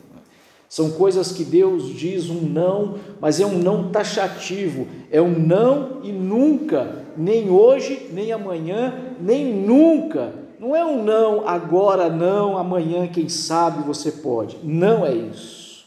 São 0.72 0.90
coisas 0.92 1.32
que 1.32 1.44
Deus 1.44 1.90
diz 1.90 2.30
um 2.30 2.40
não, 2.40 2.94
mas 3.20 3.38
é 3.38 3.44
um 3.44 3.58
não 3.58 3.90
taxativo, 3.90 4.86
é 5.10 5.20
um 5.20 5.38
não 5.38 6.00
e 6.02 6.10
nunca, 6.10 7.04
nem 7.14 7.50
hoje, 7.50 8.08
nem 8.10 8.32
amanhã, 8.32 9.14
nem 9.20 9.52
nunca. 9.52 10.32
Não 10.58 10.74
é 10.74 10.82
um 10.82 11.04
não, 11.04 11.46
agora 11.46 12.08
não, 12.08 12.56
amanhã, 12.56 13.06
quem 13.06 13.28
sabe 13.28 13.86
você 13.86 14.10
pode. 14.10 14.60
Não 14.62 15.04
é 15.04 15.14
isso. 15.14 15.84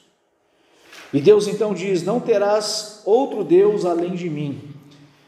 E 1.12 1.20
Deus 1.20 1.48
então 1.48 1.74
diz: 1.74 2.04
Não 2.04 2.20
terás 2.20 3.02
outro 3.06 3.44
Deus 3.44 3.86
além 3.86 4.14
de 4.14 4.30
mim, 4.30 4.62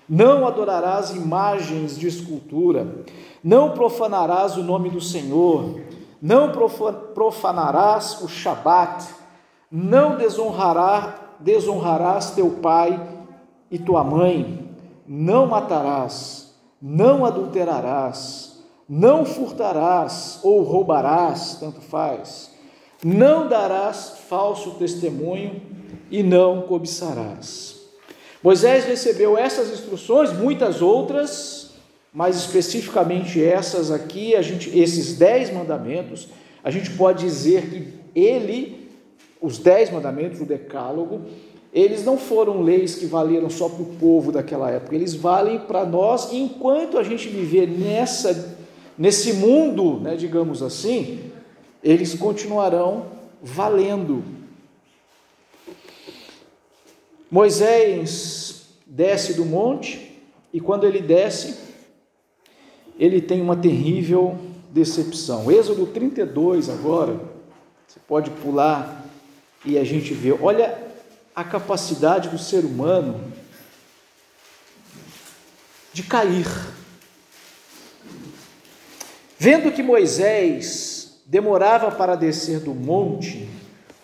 não 0.07 0.45
adorarás 0.45 1.09
imagens 1.15 1.97
de 1.97 2.05
escultura, 2.05 3.03
não 3.43 3.71
profanarás 3.71 4.55
o 4.55 4.61
nome 4.61 4.91
do 4.91 5.01
Senhor, 5.01 5.81
não 6.21 6.51
profanarás 7.15 8.21
o 8.21 8.27
Shabat 8.27 9.17
não 9.71 10.17
desonrará, 10.17 11.36
desonrarás 11.39 12.31
teu 12.31 12.50
pai 12.50 13.00
e 13.69 13.77
tua 13.77 14.03
mãe, 14.03 14.69
não 15.07 15.45
matarás, 15.47 16.55
não 16.81 17.25
adulterarás, 17.25 18.63
não 18.88 19.25
furtarás 19.25 20.39
ou 20.43 20.63
roubarás, 20.63 21.57
tanto 21.59 21.81
faz, 21.81 22.51
não 23.03 23.47
darás 23.47 24.19
falso 24.27 24.71
testemunho 24.71 25.62
e 26.09 26.24
não 26.24 26.62
cobiçarás. 26.62 27.75
Moisés 28.41 28.86
recebeu 28.86 29.38
essas 29.38 29.71
instruções, 29.71 30.31
muitas 30.31 30.81
outras, 30.81 31.71
mas 32.13 32.38
especificamente 32.38 33.43
essas 33.43 33.91
aqui, 33.91 34.36
a 34.36 34.41
gente, 34.41 34.77
esses 34.77 35.17
dez 35.17 35.51
mandamentos, 35.51 36.29
a 36.63 36.71
gente 36.71 36.91
pode 36.91 37.24
dizer 37.25 37.69
que 37.69 37.93
ele 38.15 38.87
os 39.41 39.58
dez 39.58 39.89
mandamentos, 39.91 40.41
o 40.41 40.46
decálogo, 40.46 41.22
eles 41.74 42.03
não 42.03 42.17
foram 42.17 42.62
leis 42.62 42.96
que 42.96 43.06
valeram 43.06 43.50
só 43.50 43.70
para 43.70 43.84
o 43.84 43.96
povo 43.98 44.32
daquela 44.32 44.72
época, 44.72 44.96
eles 44.96 45.13
valem 45.13 45.60
para 45.60 45.86
nós 45.86 46.34
enquanto 46.34 46.98
a 46.98 47.03
gente 47.03 47.27
viver 47.27 47.67
nessa, 47.67 48.58
nesse 48.98 49.34
mundo, 49.34 50.00
né, 50.00 50.15
digamos 50.15 50.63
assim, 50.63 51.32
eles 51.84 52.15
continuarão 52.15 53.06
valendo. 53.41 54.24
Moisés 57.29 58.67
desce 58.86 59.34
do 59.34 59.46
monte 59.46 60.17
e 60.51 60.60
quando 60.60 60.86
ele 60.86 61.01
desce, 61.01 61.60
ele 62.98 63.22
tem 63.22 63.41
uma 63.41 63.56
terrível 63.56 64.38
decepção. 64.72 65.51
Êxodo 65.51 65.86
32 65.86 66.70
agora, 66.70 67.20
você 67.86 68.00
pode 68.08 68.32
pular 68.32 69.06
e 69.65 69.77
a 69.77 69.83
gente 69.83 70.13
vê, 70.13 70.31
olha 70.31 70.77
a 71.35 71.43
capacidade 71.43 72.29
do 72.29 72.37
ser 72.37 72.65
humano 72.65 73.31
de 75.93 76.03
cair. 76.03 76.47
Vendo 79.37 79.71
que 79.71 79.83
Moisés 79.83 81.21
demorava 81.25 81.91
para 81.91 82.15
descer 82.15 82.59
do 82.59 82.73
monte, 82.73 83.49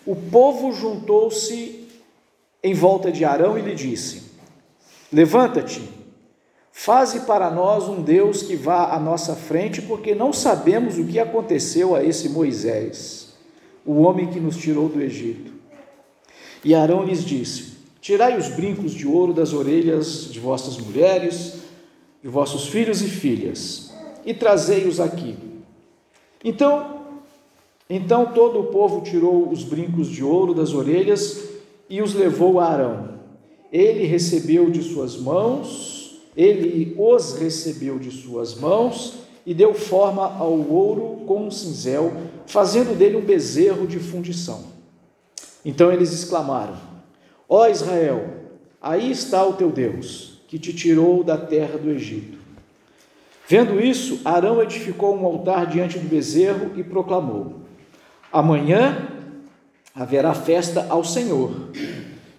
o 0.06 0.14
povo 0.14 0.72
juntou-se 0.72 1.88
em 2.62 2.74
volta 2.74 3.10
de 3.10 3.24
Arão 3.24 3.58
e 3.58 3.62
lhe 3.62 3.74
disse: 3.74 4.30
Levanta-te, 5.12 5.88
faze 6.72 7.20
para 7.20 7.50
nós 7.50 7.88
um 7.88 8.02
Deus 8.02 8.42
que 8.42 8.56
vá 8.56 8.92
à 8.92 8.98
nossa 8.98 9.34
frente, 9.34 9.82
porque 9.82 10.14
não 10.14 10.32
sabemos 10.32 10.98
o 10.98 11.06
que 11.06 11.18
aconteceu 11.18 11.94
a 11.94 12.04
esse 12.04 12.28
Moisés. 12.28 13.23
O 13.84 14.00
homem 14.00 14.28
que 14.28 14.40
nos 14.40 14.56
tirou 14.56 14.88
do 14.88 15.00
Egito. 15.00 15.52
E 16.64 16.74
Arão 16.74 17.04
lhes 17.04 17.24
disse: 17.24 17.74
Tirai 18.00 18.38
os 18.38 18.48
brincos 18.48 18.92
de 18.92 19.06
ouro 19.06 19.32
das 19.32 19.52
orelhas 19.52 20.30
de 20.30 20.40
vossas 20.40 20.78
mulheres, 20.78 21.56
de 22.22 22.28
vossos 22.28 22.66
filhos 22.68 23.02
e 23.02 23.08
filhas, 23.08 23.92
e 24.24 24.32
trazei-os 24.32 25.00
aqui. 25.00 25.36
Então, 26.42 27.02
então 27.88 28.32
todo 28.32 28.60
o 28.60 28.64
povo 28.64 29.02
tirou 29.02 29.48
os 29.48 29.62
brincos 29.62 30.08
de 30.08 30.24
ouro 30.24 30.54
das 30.54 30.72
orelhas 30.72 31.48
e 31.88 32.00
os 32.00 32.14
levou 32.14 32.60
a 32.60 32.66
Arão. 32.66 33.14
Ele 33.70 34.04
recebeu 34.06 34.70
de 34.70 34.82
suas 34.82 35.16
mãos, 35.16 36.22
ele 36.36 36.94
os 36.98 37.38
recebeu 37.38 37.98
de 37.98 38.10
suas 38.10 38.54
mãos 38.54 39.23
e 39.46 39.52
deu 39.52 39.74
forma 39.74 40.24
ao 40.38 40.52
ouro 40.52 41.24
com 41.26 41.46
um 41.46 41.50
cinzel, 41.50 42.12
fazendo 42.46 42.96
dele 42.96 43.16
um 43.16 43.24
bezerro 43.24 43.86
de 43.86 43.98
fundição. 43.98 44.64
Então 45.64 45.92
eles 45.92 46.12
exclamaram: 46.12 46.76
Ó 47.48 47.66
Israel, 47.66 48.26
aí 48.80 49.10
está 49.10 49.44
o 49.44 49.54
teu 49.54 49.70
Deus, 49.70 50.42
que 50.48 50.58
te 50.58 50.72
tirou 50.72 51.22
da 51.22 51.36
terra 51.36 51.78
do 51.78 51.90
Egito. 51.90 52.38
Vendo 53.46 53.78
isso, 53.78 54.20
Arão 54.24 54.62
edificou 54.62 55.14
um 55.14 55.26
altar 55.26 55.66
diante 55.66 55.98
do 55.98 56.08
bezerro 56.08 56.72
e 56.76 56.82
proclamou: 56.82 57.60
Amanhã 58.32 59.08
haverá 59.94 60.34
festa 60.34 60.86
ao 60.88 61.04
Senhor. 61.04 61.52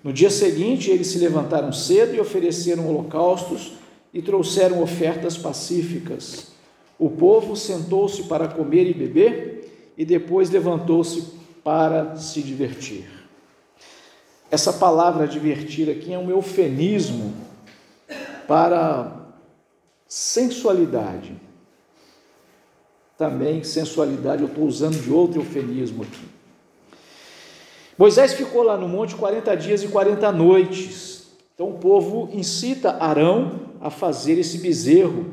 No 0.03 0.11
dia 0.11 0.29
seguinte, 0.29 0.91
eles 0.91 1.07
se 1.07 1.17
levantaram 1.17 1.71
cedo 1.71 2.15
e 2.15 2.19
ofereceram 2.19 2.87
holocaustos 2.87 3.73
e 4.13 4.21
trouxeram 4.21 4.81
ofertas 4.81 5.37
pacíficas. 5.37 6.54
O 6.97 7.09
povo 7.09 7.55
sentou-se 7.55 8.23
para 8.23 8.47
comer 8.47 8.87
e 8.87 8.93
beber 8.93 9.91
e 9.97 10.05
depois 10.05 10.49
levantou-se 10.49 11.33
para 11.63 12.15
se 12.15 12.41
divertir. 12.41 13.07
Essa 14.49 14.71
palavra 14.71 15.27
divertir 15.27 15.89
aqui 15.89 16.13
é 16.13 16.17
um 16.17 16.29
eufemismo 16.29 17.33
para 18.47 19.25
sensualidade. 20.07 21.35
Também 23.17 23.63
sensualidade, 23.63 24.43
eu 24.43 24.47
estou 24.47 24.65
usando 24.65 25.01
de 25.01 25.11
outro 25.11 25.41
eufemismo 25.41 26.03
aqui. 26.03 26.25
Moisés 27.97 28.33
ficou 28.33 28.61
lá 28.61 28.77
no 28.77 28.87
monte 28.87 29.15
40 29.15 29.55
dias 29.55 29.83
e 29.83 29.87
40 29.87 30.31
noites. 30.31 31.27
Então 31.53 31.69
o 31.69 31.77
povo 31.79 32.29
incita 32.33 32.97
Arão 32.99 33.61
a 33.81 33.89
fazer 33.89 34.37
esse 34.37 34.57
bezerro 34.57 35.25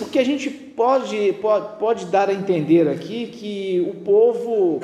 o 0.00 0.06
que 0.06 0.18
a 0.18 0.24
gente 0.24 0.50
pode, 0.50 1.32
pode, 1.34 1.78
pode 1.78 2.06
dar 2.06 2.28
a 2.28 2.34
entender 2.34 2.88
aqui 2.88 3.26
que 3.26 3.86
o 3.88 3.94
povo 4.04 4.80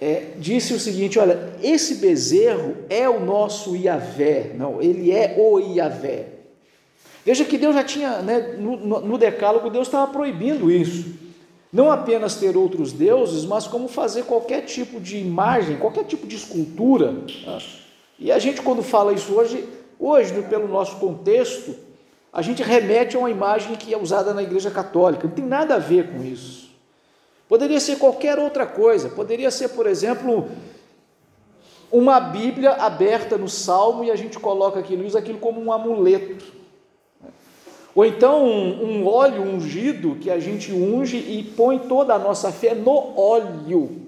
é, 0.00 0.32
disse 0.36 0.74
o 0.74 0.80
seguinte: 0.80 1.18
olha, 1.18 1.54
esse 1.62 1.96
bezerro 1.96 2.76
é 2.88 3.08
o 3.08 3.20
nosso 3.20 3.76
Iavé, 3.76 4.52
não, 4.56 4.80
ele 4.82 5.10
é 5.10 5.36
o 5.38 5.58
Iavé. 5.58 6.26
Veja 7.24 7.44
que 7.44 7.56
Deus 7.56 7.74
já 7.74 7.82
tinha, 7.82 8.18
né, 8.20 8.56
no, 8.58 9.00
no 9.00 9.16
Decálogo, 9.16 9.70
Deus 9.70 9.88
estava 9.88 10.12
proibindo 10.12 10.70
isso. 10.70 11.14
Não 11.72 11.90
apenas 11.90 12.36
ter 12.36 12.56
outros 12.56 12.92
deuses, 12.92 13.44
mas 13.44 13.66
como 13.66 13.88
fazer 13.88 14.24
qualquer 14.24 14.60
tipo 14.60 15.00
de 15.00 15.16
imagem, 15.16 15.78
qualquer 15.78 16.04
tipo 16.04 16.26
de 16.26 16.36
escultura. 16.36 17.14
E 18.18 18.30
a 18.30 18.38
gente, 18.38 18.62
quando 18.62 18.82
fala 18.82 19.12
isso 19.12 19.32
hoje, 19.34 19.64
hoje, 19.98 20.40
pelo 20.42 20.68
nosso 20.68 20.96
contexto, 20.96 21.74
a 22.34 22.42
gente 22.42 22.64
remete 22.64 23.14
a 23.14 23.20
uma 23.20 23.30
imagem 23.30 23.76
que 23.76 23.94
é 23.94 23.96
usada 23.96 24.34
na 24.34 24.42
Igreja 24.42 24.68
Católica. 24.68 25.28
Não 25.28 25.34
tem 25.34 25.44
nada 25.44 25.76
a 25.76 25.78
ver 25.78 26.10
com 26.10 26.24
isso. 26.24 26.68
Poderia 27.48 27.78
ser 27.78 27.96
qualquer 27.96 28.40
outra 28.40 28.66
coisa. 28.66 29.08
Poderia 29.08 29.52
ser, 29.52 29.68
por 29.68 29.86
exemplo, 29.86 30.48
uma 31.92 32.18
Bíblia 32.18 32.72
aberta 32.72 33.38
no 33.38 33.48
Salmo 33.48 34.02
e 34.02 34.10
a 34.10 34.16
gente 34.16 34.36
coloca 34.40 34.80
aquilo, 34.80 35.06
usa 35.06 35.20
aquilo 35.20 35.38
como 35.38 35.60
um 35.60 35.70
amuleto. 35.70 36.44
Ou 37.94 38.04
então 38.04 38.44
um, 38.44 38.84
um 38.84 39.06
óleo 39.06 39.40
ungido 39.40 40.16
que 40.16 40.28
a 40.28 40.40
gente 40.40 40.72
unge 40.72 41.16
e 41.16 41.44
põe 41.56 41.78
toda 41.78 42.14
a 42.14 42.18
nossa 42.18 42.50
fé 42.50 42.74
no 42.74 43.16
óleo. 43.16 44.02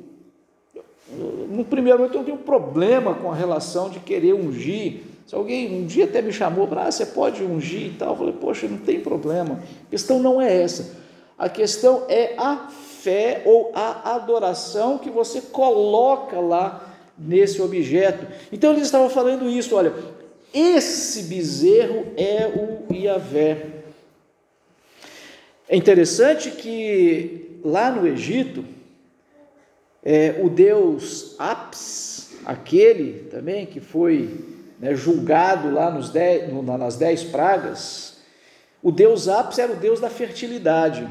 No 1.48 1.64
primeiro 1.64 2.00
momento 2.00 2.18
eu 2.18 2.24
tenho 2.24 2.36
um 2.36 2.42
problema 2.42 3.14
com 3.14 3.30
a 3.30 3.34
relação 3.36 3.88
de 3.88 4.00
querer 4.00 4.34
ungir 4.34 5.05
se 5.26 5.34
alguém 5.34 5.74
um 5.74 5.84
dia 5.84 6.04
até 6.04 6.22
me 6.22 6.32
chamou 6.32 6.68
para, 6.68 6.84
ah, 6.84 6.90
você 6.90 7.04
pode 7.04 7.42
ungir 7.42 7.86
e 7.88 7.94
tal, 7.94 8.10
eu 8.10 8.16
falei, 8.16 8.32
poxa, 8.34 8.68
não 8.68 8.78
tem 8.78 9.00
problema. 9.00 9.60
A 9.88 9.90
questão 9.90 10.20
não 10.20 10.40
é 10.40 10.62
essa. 10.62 10.96
A 11.36 11.48
questão 11.48 12.04
é 12.08 12.34
a 12.38 12.68
fé 12.68 13.42
ou 13.44 13.72
a 13.74 14.14
adoração 14.14 14.98
que 14.98 15.10
você 15.10 15.40
coloca 15.40 16.38
lá 16.38 16.94
nesse 17.18 17.60
objeto. 17.60 18.24
Então 18.52 18.72
eles 18.72 18.84
estavam 18.84 19.10
falando 19.10 19.48
isso, 19.48 19.74
olha, 19.74 19.92
esse 20.54 21.24
bezerro 21.24 22.06
é 22.16 22.46
o 22.46 22.94
Iavé. 22.94 23.66
É 25.68 25.76
interessante 25.76 26.52
que 26.52 27.58
lá 27.64 27.90
no 27.90 28.06
Egito, 28.06 28.64
é, 30.04 30.40
o 30.40 30.48
deus 30.48 31.34
Apis, 31.36 32.30
aquele 32.44 33.24
também 33.28 33.66
que 33.66 33.80
foi 33.80 34.54
né, 34.78 34.94
julgado 34.94 35.70
lá 35.70 35.90
nos 35.90 36.10
dez, 36.10 36.52
no, 36.52 36.62
nas 36.62 36.96
dez 36.96 37.24
pragas, 37.24 38.16
o 38.82 38.92
deus 38.92 39.28
Apis 39.28 39.58
era 39.58 39.72
o 39.72 39.76
deus 39.76 40.00
da 40.00 40.10
fertilidade. 40.10 41.08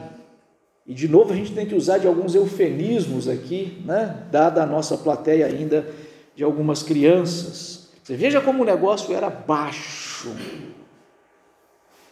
E 0.85 0.93
de 0.93 1.07
novo 1.07 1.33
a 1.33 1.35
gente 1.35 1.53
tem 1.53 1.65
que 1.65 1.75
usar 1.75 1.97
de 1.97 2.07
alguns 2.07 2.35
eufemismos 2.35 3.27
aqui, 3.27 3.81
né, 3.85 4.23
dada 4.31 4.63
a 4.63 4.65
nossa 4.65 4.97
plateia 4.97 5.47
ainda 5.47 5.87
de 6.35 6.43
algumas 6.43 6.83
crianças. 6.83 7.89
Você 8.03 8.15
veja 8.15 8.39
como 8.39 8.61
o 8.61 8.65
negócio 8.65 9.15
era 9.15 9.29
baixo. 9.29 10.31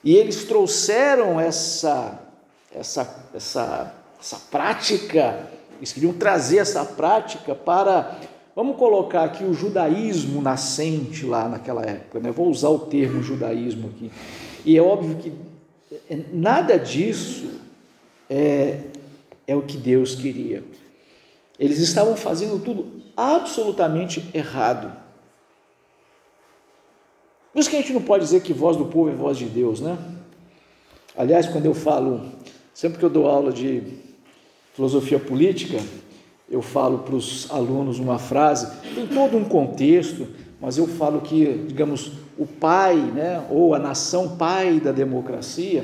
E 0.04 0.16
eles 0.16 0.44
trouxeram 0.44 1.40
essa, 1.40 2.20
essa, 2.74 3.30
essa, 3.34 3.94
essa 4.20 4.38
prática, 4.50 5.48
eles 5.78 5.94
queriam 5.94 6.14
trazer 6.14 6.58
essa 6.58 6.84
prática 6.84 7.54
para 7.56 8.18
Vamos 8.56 8.78
colocar 8.78 9.24
aqui 9.24 9.44
o 9.44 9.54
judaísmo 9.54 10.42
nascente 10.42 11.26
lá 11.26 11.50
naquela 11.50 11.82
época, 11.82 12.20
né? 12.20 12.32
vou 12.32 12.50
usar 12.50 12.70
o 12.70 12.80
termo 12.80 13.24
judaísmo 13.24 13.90
aqui. 13.90 14.12
E 14.64 14.78
é 14.78 14.82
óbvio 14.82 15.18
que 15.18 15.34
é, 16.10 16.20
nada 16.32 16.78
disso 16.78 17.50
é, 18.30 18.82
é 19.48 19.56
o 19.56 19.64
que 19.64 19.76
Deus 19.76 20.16
queria. 20.16 20.64
Eles 21.60 21.80
estavam 21.80 22.16
fazendo 22.16 22.64
tudo 22.64 23.02
absolutamente 23.18 24.24
errado. 24.34 24.92
Por 27.52 27.60
isso 27.60 27.70
que 27.70 27.76
a 27.76 27.82
gente 27.82 27.94
não 27.94 28.02
pode 28.02 28.24
dizer 28.24 28.42
que 28.42 28.54
voz 28.54 28.78
do 28.78 28.86
povo 28.86 29.10
é 29.10 29.14
voz 29.14 29.38
de 29.38 29.46
Deus, 29.46 29.80
né? 29.80 29.98
Aliás, 31.16 31.48
quando 31.48 31.66
eu 31.66 31.74
falo, 31.76 32.22
sempre 32.74 32.98
que 32.98 33.06
eu 33.06 33.10
dou 33.10 33.28
aula 33.28 33.52
de 33.52 33.84
filosofia 34.74 35.20
política, 35.20 35.78
eu 36.54 36.62
falo 36.62 37.00
para 37.00 37.16
os 37.16 37.48
alunos 37.50 37.98
uma 37.98 38.20
frase, 38.20 38.68
tem 38.94 39.08
todo 39.08 39.36
um 39.36 39.44
contexto, 39.44 40.28
mas 40.62 40.78
eu 40.78 40.86
falo 40.88 41.22
que, 41.22 41.66
digamos, 41.68 42.12
o 42.38 42.46
pai, 42.46 42.96
né, 42.96 43.44
ou 43.50 43.74
a 43.74 43.80
nação 43.80 44.38
pai 44.38 44.80
da 44.80 44.92
democracia, 44.92 45.84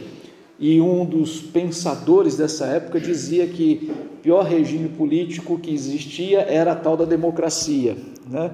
e 0.60 0.80
um 0.80 1.06
dos 1.06 1.42
pensadores 1.42 2.38
dessa 2.38 2.68
época 2.68 3.00
dizia 3.00 3.48
que 3.48 3.92
o 4.14 4.18
pior 4.22 4.44
regime 4.44 4.90
político 4.90 5.58
que 5.58 5.74
existia 5.74 6.42
era 6.42 6.74
a 6.74 6.76
tal 6.76 6.96
da 6.96 7.06
democracia. 7.06 7.98
Né? 8.30 8.52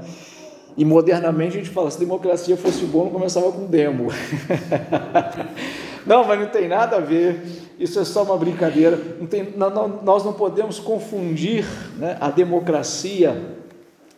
E 0.77 0.85
modernamente 0.85 1.57
a 1.57 1.59
gente 1.59 1.69
fala, 1.69 1.91
se 1.91 1.99
democracia 1.99 2.55
fosse 2.55 2.85
bom, 2.85 3.05
não 3.05 3.11
começava 3.11 3.51
com 3.51 3.65
demo. 3.65 4.07
não, 6.05 6.25
mas 6.25 6.39
não 6.39 6.47
tem 6.47 6.67
nada 6.67 6.97
a 6.97 6.99
ver 6.99 7.65
isso 7.79 7.99
é 7.99 8.05
só 8.05 8.23
uma 8.23 8.37
brincadeira. 8.37 8.97
Não 9.19 9.27
tem, 9.27 9.53
não, 9.55 10.01
nós 10.03 10.23
não 10.23 10.33
podemos 10.33 10.79
confundir 10.79 11.65
né, 11.97 12.17
a 12.21 12.29
democracia 12.29 13.55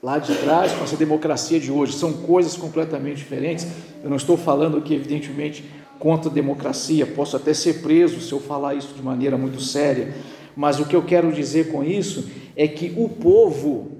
lá 0.01 0.19
de 0.19 0.35
trás 0.35 0.71
com 0.73 0.83
essa 0.83 0.95
democracia 0.95 1.59
de 1.59 1.71
hoje. 1.71 1.93
São 1.93 2.13
coisas 2.13 2.55
completamente 2.55 3.17
diferentes. 3.17 3.67
Eu 4.03 4.09
não 4.09 4.17
estou 4.17 4.37
falando 4.37 4.77
aqui, 4.77 4.93
evidentemente, 4.93 5.65
contra 5.97 6.29
a 6.29 6.33
democracia. 6.33 7.07
Posso 7.07 7.35
até 7.35 7.53
ser 7.53 7.81
preso 7.81 8.21
se 8.21 8.31
eu 8.31 8.39
falar 8.39 8.75
isso 8.75 8.93
de 8.93 9.01
maneira 9.01 9.37
muito 9.37 9.59
séria. 9.59 10.13
Mas 10.55 10.79
o 10.79 10.85
que 10.85 10.95
eu 10.95 11.03
quero 11.03 11.31
dizer 11.31 11.71
com 11.71 11.83
isso 11.83 12.29
é 12.55 12.67
que 12.67 12.93
o 12.95 13.09
povo, 13.09 13.91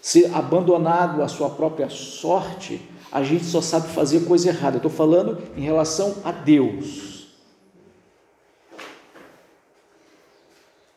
se 0.00 0.26
abandonado 0.26 1.22
à 1.22 1.28
sua 1.28 1.50
própria 1.50 1.88
sorte, 1.88 2.80
a 3.10 3.22
gente 3.22 3.44
só 3.44 3.60
sabe 3.60 3.88
fazer 3.88 4.20
coisa 4.24 4.48
errada. 4.48 4.76
Eu 4.76 4.78
estou 4.78 4.90
falando 4.90 5.38
em 5.56 5.62
relação 5.62 6.16
a 6.24 6.32
Deus. 6.32 7.16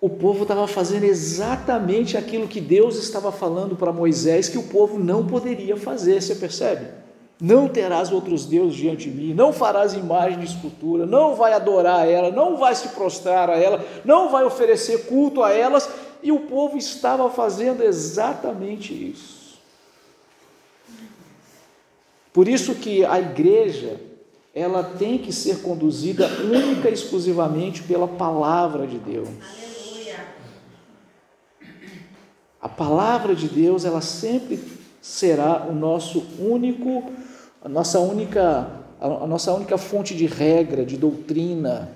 o 0.02 0.10
povo 0.10 0.44
estava 0.44 0.66
fazendo 0.66 1.04
exatamente 1.04 2.16
aquilo 2.16 2.48
que 2.48 2.62
Deus 2.62 2.98
estava 2.98 3.32
falando 3.32 3.76
para 3.76 3.92
Moisés 3.92 4.48
que 4.48 4.58
o 4.58 4.64
povo 4.64 4.98
não 4.98 5.26
poderia 5.26 5.76
fazer, 5.76 6.22
você 6.22 6.36
percebe? 6.36 6.88
Não 7.42 7.68
terás 7.68 8.12
outros 8.12 8.46
deuses 8.46 8.78
diante 8.78 9.10
de 9.10 9.16
mim, 9.16 9.34
não 9.34 9.52
farás 9.52 9.94
imagem 9.94 10.40
de 10.40 10.46
escultura, 10.46 11.06
não 11.06 11.36
vai 11.36 11.54
adorar 11.54 12.02
a 12.02 12.06
ela, 12.06 12.32
não 12.32 12.58
vai 12.58 12.76
se 12.76 12.90
prostrar 12.90 13.50
a 13.50 13.58
ela, 13.58 13.84
não 14.06 14.30
vai 14.30 14.44
oferecer 14.44 15.06
culto 15.06 15.44
a 15.44 15.52
elas, 15.52 15.90
e 16.22 16.32
o 16.32 16.42
povo 16.42 16.78
estava 16.78 17.30
fazendo 17.30 17.82
exatamente 17.82 18.94
isso. 18.94 19.39
Por 22.40 22.48
isso 22.48 22.76
que 22.76 23.04
a 23.04 23.20
igreja, 23.20 24.00
ela 24.56 24.82
tem 24.82 25.18
que 25.18 25.34
ser 25.34 25.62
conduzida 25.62 26.26
única 26.42 26.90
e 26.90 26.94
exclusivamente 26.94 27.84
pela 27.84 28.08
palavra 28.08 28.88
de 28.88 28.98
Deus. 28.98 29.28
A 32.62 32.70
palavra 32.70 33.36
de 33.36 33.50
Deus, 33.50 33.84
ela 33.84 34.00
sempre 34.00 34.58
será 35.02 35.68
o 35.70 35.76
nosso 35.76 36.24
único, 36.40 37.12
a 37.62 37.68
nossa 37.68 38.00
única, 38.00 38.72
a 39.02 39.28
nossa 39.28 39.54
única 39.54 39.78
fonte 39.78 40.16
de 40.16 40.26
regra, 40.26 40.86
de 40.86 40.96
doutrina. 40.96 41.92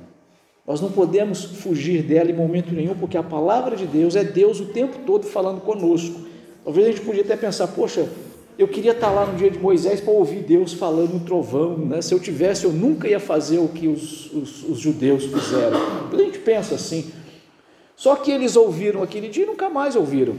Nós 0.67 0.81
não 0.81 0.91
podemos 0.91 1.45
fugir 1.45 2.03
dela 2.03 2.29
em 2.29 2.35
momento 2.35 2.73
nenhum, 2.73 2.95
porque 2.95 3.15
a 3.15 3.23
palavra 3.23 3.77
de 3.77 3.85
Deus 3.85 4.13
é 4.13 4.25
Deus 4.25 4.59
o 4.59 4.65
tempo 4.65 5.05
todo 5.05 5.25
falando 5.25 5.61
conosco. 5.61 6.19
Talvez 6.65 6.85
a 6.85 6.91
gente 6.91 7.05
podia 7.05 7.21
até 7.23 7.37
pensar, 7.37 7.67
poxa, 7.67 8.09
eu 8.63 8.67
queria 8.69 8.93
estar 8.93 9.11
lá 9.11 9.25
no 9.25 9.37
dia 9.37 9.51
de 9.51 9.59
Moisés 9.59 9.99
para 9.99 10.13
ouvir 10.13 10.39
Deus 10.39 10.71
falando 10.71 11.13
no 11.13 11.19
trovão, 11.19 11.77
né? 11.77 12.01
Se 12.01 12.13
eu 12.13 12.19
tivesse, 12.19 12.63
eu 12.63 12.71
nunca 12.71 13.07
ia 13.07 13.19
fazer 13.19 13.57
o 13.57 13.67
que 13.67 13.89
os, 13.89 14.31
os, 14.31 14.63
os 14.63 14.79
judeus 14.79 15.25
fizeram. 15.25 15.77
A 16.11 16.15
gente 16.15 16.39
pensa 16.39 16.75
assim. 16.75 17.11
Só 17.95 18.15
que 18.15 18.31
eles 18.31 18.55
ouviram 18.55 19.03
aquele 19.03 19.27
dia 19.27 19.43
e 19.43 19.47
nunca 19.47 19.69
mais 19.69 19.97
ouviram. 19.97 20.35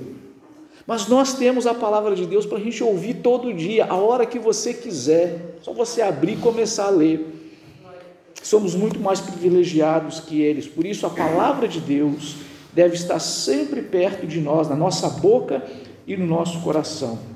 Mas 0.86 1.06
nós 1.06 1.34
temos 1.34 1.66
a 1.66 1.74
palavra 1.74 2.14
de 2.14 2.24
Deus 2.24 2.46
para 2.46 2.56
a 2.56 2.60
gente 2.60 2.82
ouvir 2.82 3.14
todo 3.14 3.52
dia, 3.52 3.84
a 3.84 3.94
hora 3.94 4.24
que 4.24 4.38
você 4.38 4.72
quiser. 4.72 5.58
Só 5.60 5.72
você 5.72 6.00
abrir 6.00 6.32
e 6.32 6.36
começar 6.36 6.86
a 6.86 6.90
ler. 6.90 7.26
Somos 8.42 8.74
muito 8.74 8.98
mais 8.98 9.20
privilegiados 9.20 10.20
que 10.20 10.40
eles. 10.40 10.66
Por 10.66 10.86
isso, 10.86 11.06
a 11.06 11.10
palavra 11.10 11.68
de 11.68 11.78
Deus 11.78 12.36
deve 12.72 12.94
estar 12.94 13.18
sempre 13.18 13.82
perto 13.82 14.26
de 14.26 14.40
nós, 14.40 14.68
na 14.68 14.76
nossa 14.76 15.08
boca 15.08 15.62
e 16.06 16.16
no 16.16 16.26
nosso 16.26 16.60
coração. 16.60 17.33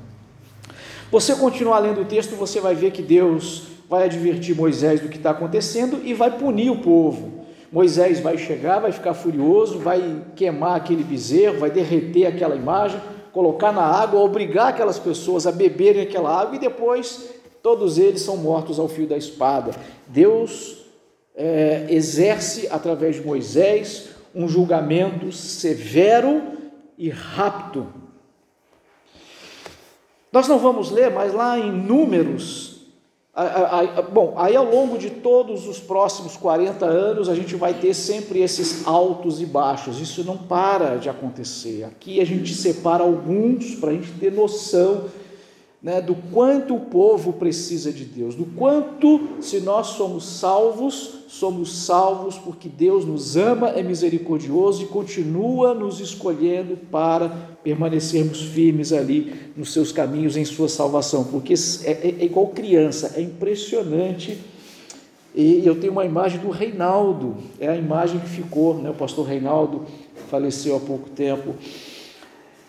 Você 1.11 1.35
continuar 1.35 1.79
lendo 1.79 2.03
o 2.03 2.05
texto, 2.05 2.37
você 2.37 2.61
vai 2.61 2.75
ver 2.75 2.91
que 2.91 3.01
Deus 3.01 3.69
vai 3.89 4.05
advertir 4.05 4.55
Moisés 4.55 5.01
do 5.01 5.09
que 5.09 5.17
está 5.17 5.31
acontecendo 5.31 6.03
e 6.05 6.13
vai 6.13 6.37
punir 6.37 6.71
o 6.71 6.83
povo. 6.83 7.47
Moisés 7.73 8.21
vai 8.21 8.37
chegar, 8.37 8.79
vai 8.79 8.93
ficar 8.93 9.15
furioso, 9.15 9.79
vai 9.79 10.23
queimar 10.37 10.77
aquele 10.77 11.03
bezerro, 11.03 11.61
vai 11.61 11.71
derreter 11.71 12.27
aquela 12.27 12.55
imagem, 12.55 13.01
colocar 13.33 13.73
na 13.73 13.83
água, 13.83 14.21
obrigar 14.21 14.69
aquelas 14.69 14.99
pessoas 14.99 15.47
a 15.47 15.53
beberem 15.53 16.03
aquela 16.03 16.31
água 16.39 16.57
e 16.57 16.59
depois 16.59 17.31
todos 17.63 17.97
eles 17.99 18.21
são 18.21 18.37
mortos 18.37 18.79
ao 18.79 18.89
fio 18.89 19.07
da 19.07 19.17
espada. 19.17 19.73
Deus 20.07 20.85
é, 21.35 21.87
exerce 21.89 22.69
através 22.71 23.17
de 23.17 23.23
Moisés 23.23 24.11
um 24.35 24.47
julgamento 24.47 25.33
severo 25.33 26.43
e 26.99 27.09
rápido. 27.09 28.08
Nós 30.33 30.47
não 30.49 30.59
vamos 30.59 30.91
ler, 30.91 31.11
mas 31.11 31.33
lá 31.33 31.59
em 31.59 31.73
Números 31.73 32.79
Bom, 34.13 34.35
aí 34.37 34.57
ao 34.57 34.65
longo 34.65 34.99
de 34.99 35.11
todos 35.11 35.69
os 35.69 35.79
próximos 35.79 36.37
40 36.37 36.85
anos, 36.85 37.29
a 37.29 37.37
gente 37.37 37.55
vai 37.55 37.73
ter 37.73 37.95
sempre 37.95 38.41
esses 38.41 38.85
altos 38.85 39.41
e 39.41 39.47
baixos, 39.47 40.01
isso 40.01 40.25
não 40.25 40.37
para 40.37 40.97
de 40.97 41.09
acontecer. 41.09 41.85
Aqui 41.85 42.21
a 42.21 42.25
gente 42.25 42.53
separa 42.53 43.05
alguns 43.05 43.77
para 43.77 43.91
a 43.91 43.93
gente 43.93 44.11
ter 44.19 44.33
noção 44.33 45.05
né, 45.81 46.01
do 46.01 46.15
quanto 46.33 46.75
o 46.75 46.81
povo 46.81 47.35
precisa 47.35 47.93
de 47.93 48.05
Deus, 48.05 48.35
do 48.35 48.45
quanto, 48.45 49.29
se 49.41 49.61
nós 49.61 49.89
somos 49.89 50.25
salvos, 50.25 51.21
somos 51.29 51.85
salvos 51.85 52.37
porque 52.37 52.69
Deus 52.69 53.05
nos 53.05 53.37
ama, 53.37 53.69
é 53.69 53.83
misericordioso 53.83 54.83
e 54.83 54.87
continua 54.87 55.75
nos 55.75 56.01
escolhendo 56.01 56.77
para 56.91 57.29
permanecermos 57.63 58.43
firmes 58.43 58.93
ali 58.93 59.33
nos 59.57 59.73
seus 59.73 59.93
caminhos, 59.93 60.37
em 60.37 60.45
sua 60.45 60.69
salvação, 60.69 61.23
porque 61.25 61.55
é, 61.85 61.91
é, 61.91 62.15
é 62.21 62.25
igual 62.25 62.49
criança, 62.49 63.13
é 63.17 63.21
impressionante. 63.21 64.39
E 65.35 65.65
eu 65.65 65.79
tenho 65.79 65.93
uma 65.93 66.05
imagem 66.05 66.41
do 66.41 66.51
Reinaldo, 66.51 67.37
é 67.61 67.69
a 67.69 67.77
imagem 67.77 68.19
que 68.19 68.29
ficou, 68.29 68.75
né, 68.75 68.91
o 68.91 68.95
pastor 68.95 69.25
Reinaldo 69.25 69.83
faleceu 70.29 70.75
há 70.75 70.81
pouco 70.81 71.09
tempo. 71.11 71.55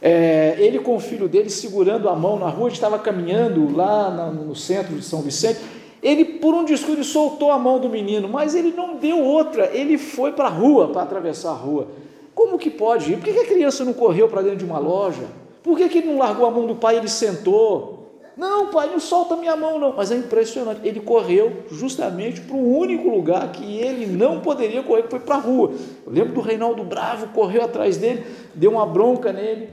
É, 0.02 0.56
ele 0.60 0.80
com 0.80 0.96
o 0.96 1.00
filho 1.00 1.28
dele 1.28 1.50
segurando 1.50 2.08
a 2.08 2.16
mão 2.16 2.40
na 2.40 2.48
rua, 2.48 2.70
estava 2.70 2.98
caminhando 2.98 3.76
lá 3.76 4.32
no 4.32 4.56
centro 4.56 4.96
de 4.96 5.04
São 5.04 5.22
Vicente. 5.22 5.60
Ele, 6.02 6.24
por 6.24 6.54
um 6.54 6.64
descuido, 6.64 7.04
soltou 7.04 7.52
a 7.52 7.60
mão 7.60 7.80
do 7.80 7.90
menino, 7.90 8.30
mas 8.30 8.56
ele 8.56 8.72
não 8.72 8.96
deu 8.96 9.20
outra, 9.22 9.70
ele 9.74 9.98
foi 9.98 10.32
para 10.32 10.46
a 10.46 10.50
rua 10.50 10.88
para 10.88 11.02
atravessar 11.02 11.50
a 11.50 11.56
rua. 11.56 11.88
Como 12.34 12.58
que 12.58 12.70
pode 12.70 13.12
ir? 13.12 13.18
Por 13.18 13.26
que 13.26 13.38
a 13.38 13.46
criança 13.46 13.84
não 13.84 13.92
correu 13.92 14.30
para 14.30 14.42
dentro 14.42 14.60
de 14.60 14.66
uma 14.66 14.80
loja? 14.80 15.28
Por 15.62 15.78
que, 15.78 15.90
que 15.90 15.98
ele 15.98 16.08
não 16.08 16.18
largou 16.18 16.46
a 16.46 16.52
mão 16.52 16.66
do 16.66 16.76
pai 16.76 16.96
e 16.96 16.98
ele 17.00 17.10
sentou? 17.10 17.99
Não, 18.40 18.72
pai, 18.72 18.90
não 18.90 19.02
solta 19.02 19.36
minha 19.36 19.54
mão, 19.58 19.78
não. 19.78 19.94
Mas 19.94 20.12
é 20.12 20.16
impressionante. 20.16 20.80
Ele 20.88 21.02
correu 21.02 21.66
justamente 21.70 22.40
para 22.40 22.56
o 22.56 22.78
único 22.78 23.10
lugar 23.10 23.52
que 23.52 23.66
ele 23.66 24.06
não 24.06 24.40
poderia 24.40 24.82
correr, 24.82 25.04
que 25.04 25.10
foi 25.10 25.20
para 25.20 25.36
a 25.36 25.40
rua. 25.40 25.74
Eu 26.06 26.14
lembro 26.14 26.36
do 26.36 26.40
Reinaldo 26.40 26.82
Bravo, 26.86 27.28
correu 27.34 27.62
atrás 27.66 27.98
dele, 27.98 28.26
deu 28.56 28.72
uma 28.72 28.86
bronca 28.86 29.34
nele. 29.34 29.72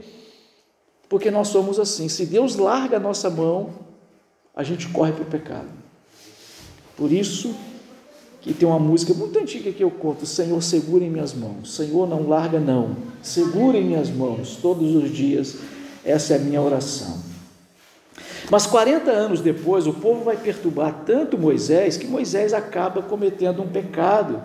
Porque 1.07 1.31
nós 1.31 1.47
somos 1.47 1.79
assim. 1.79 2.09
Se 2.09 2.25
Deus 2.25 2.57
larga 2.57 2.97
a 2.97 2.99
nossa 2.99 3.29
mão, 3.29 3.69
a 4.53 4.63
gente 4.63 4.89
corre 4.89 5.13
para 5.13 5.23
o 5.23 5.27
pecado. 5.27 5.69
Por 6.97 7.09
isso 7.09 7.55
que 8.41 8.53
tem 8.53 8.67
uma 8.67 8.79
música 8.79 9.13
muito 9.13 9.39
antiga 9.39 9.71
que 9.71 9.81
eu 9.81 9.91
conto: 9.91 10.25
Senhor, 10.25 10.61
segura 10.61 11.05
em 11.05 11.09
minhas 11.09 11.33
mãos. 11.33 11.73
Senhor, 11.73 12.05
não 12.05 12.27
larga, 12.27 12.59
não. 12.59 12.97
Segura 13.23 13.77
em 13.77 13.85
minhas 13.85 14.09
mãos 14.09 14.57
todos 14.61 14.93
os 14.93 15.09
dias. 15.09 15.55
Essa 16.03 16.33
é 16.33 16.35
a 16.35 16.39
minha 16.41 16.61
oração. 16.61 17.26
Mas 18.49 18.65
40 18.65 19.11
anos 19.11 19.41
depois, 19.41 19.87
o 19.87 19.93
povo 19.93 20.23
vai 20.23 20.37
perturbar 20.37 21.03
tanto 21.05 21.37
Moisés 21.37 21.97
que 21.97 22.07
Moisés 22.07 22.53
acaba 22.53 23.01
cometendo 23.01 23.61
um 23.61 23.67
pecado 23.67 24.41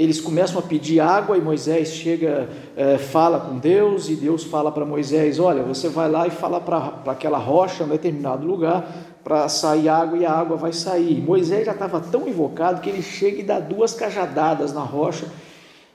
eles 0.00 0.18
começam 0.18 0.58
a 0.58 0.62
pedir 0.62 0.98
água 0.98 1.36
e 1.36 1.42
Moisés 1.42 1.88
chega, 1.88 2.48
é, 2.74 2.96
fala 2.96 3.38
com 3.40 3.58
Deus 3.58 4.08
e 4.08 4.14
Deus 4.14 4.44
fala 4.44 4.72
para 4.72 4.86
Moisés: 4.86 5.38
Olha, 5.38 5.62
você 5.62 5.90
vai 5.90 6.10
lá 6.10 6.26
e 6.26 6.30
fala 6.30 6.58
para 6.58 7.02
aquela 7.06 7.36
rocha, 7.36 7.84
em 7.84 7.88
determinado 7.88 8.46
lugar, 8.46 8.90
para 9.22 9.46
sair 9.50 9.90
água 9.90 10.16
e 10.16 10.24
a 10.24 10.32
água 10.32 10.56
vai 10.56 10.72
sair. 10.72 11.20
Moisés 11.20 11.66
já 11.66 11.72
estava 11.72 12.00
tão 12.00 12.26
invocado 12.26 12.80
que 12.80 12.88
ele 12.88 13.02
chega 13.02 13.40
e 13.40 13.42
dá 13.42 13.60
duas 13.60 13.92
cajadadas 13.92 14.72
na 14.72 14.80
rocha 14.80 15.26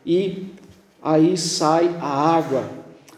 e 0.05 0.53
aí 1.01 1.36
sai 1.36 1.89
a 1.99 2.36
água. 2.36 2.63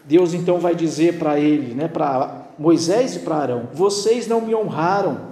Deus 0.06 0.32
então 0.32 0.58
vai 0.58 0.74
dizer 0.74 1.18
para 1.18 1.38
ele, 1.38 1.74
né, 1.74 1.86
para 1.86 2.47
Moisés 2.58 3.16
e 3.16 3.20
para 3.20 3.36
Arão: 3.36 3.68
Vocês 3.72 4.26
não 4.26 4.40
me 4.40 4.54
honraram 4.54 5.28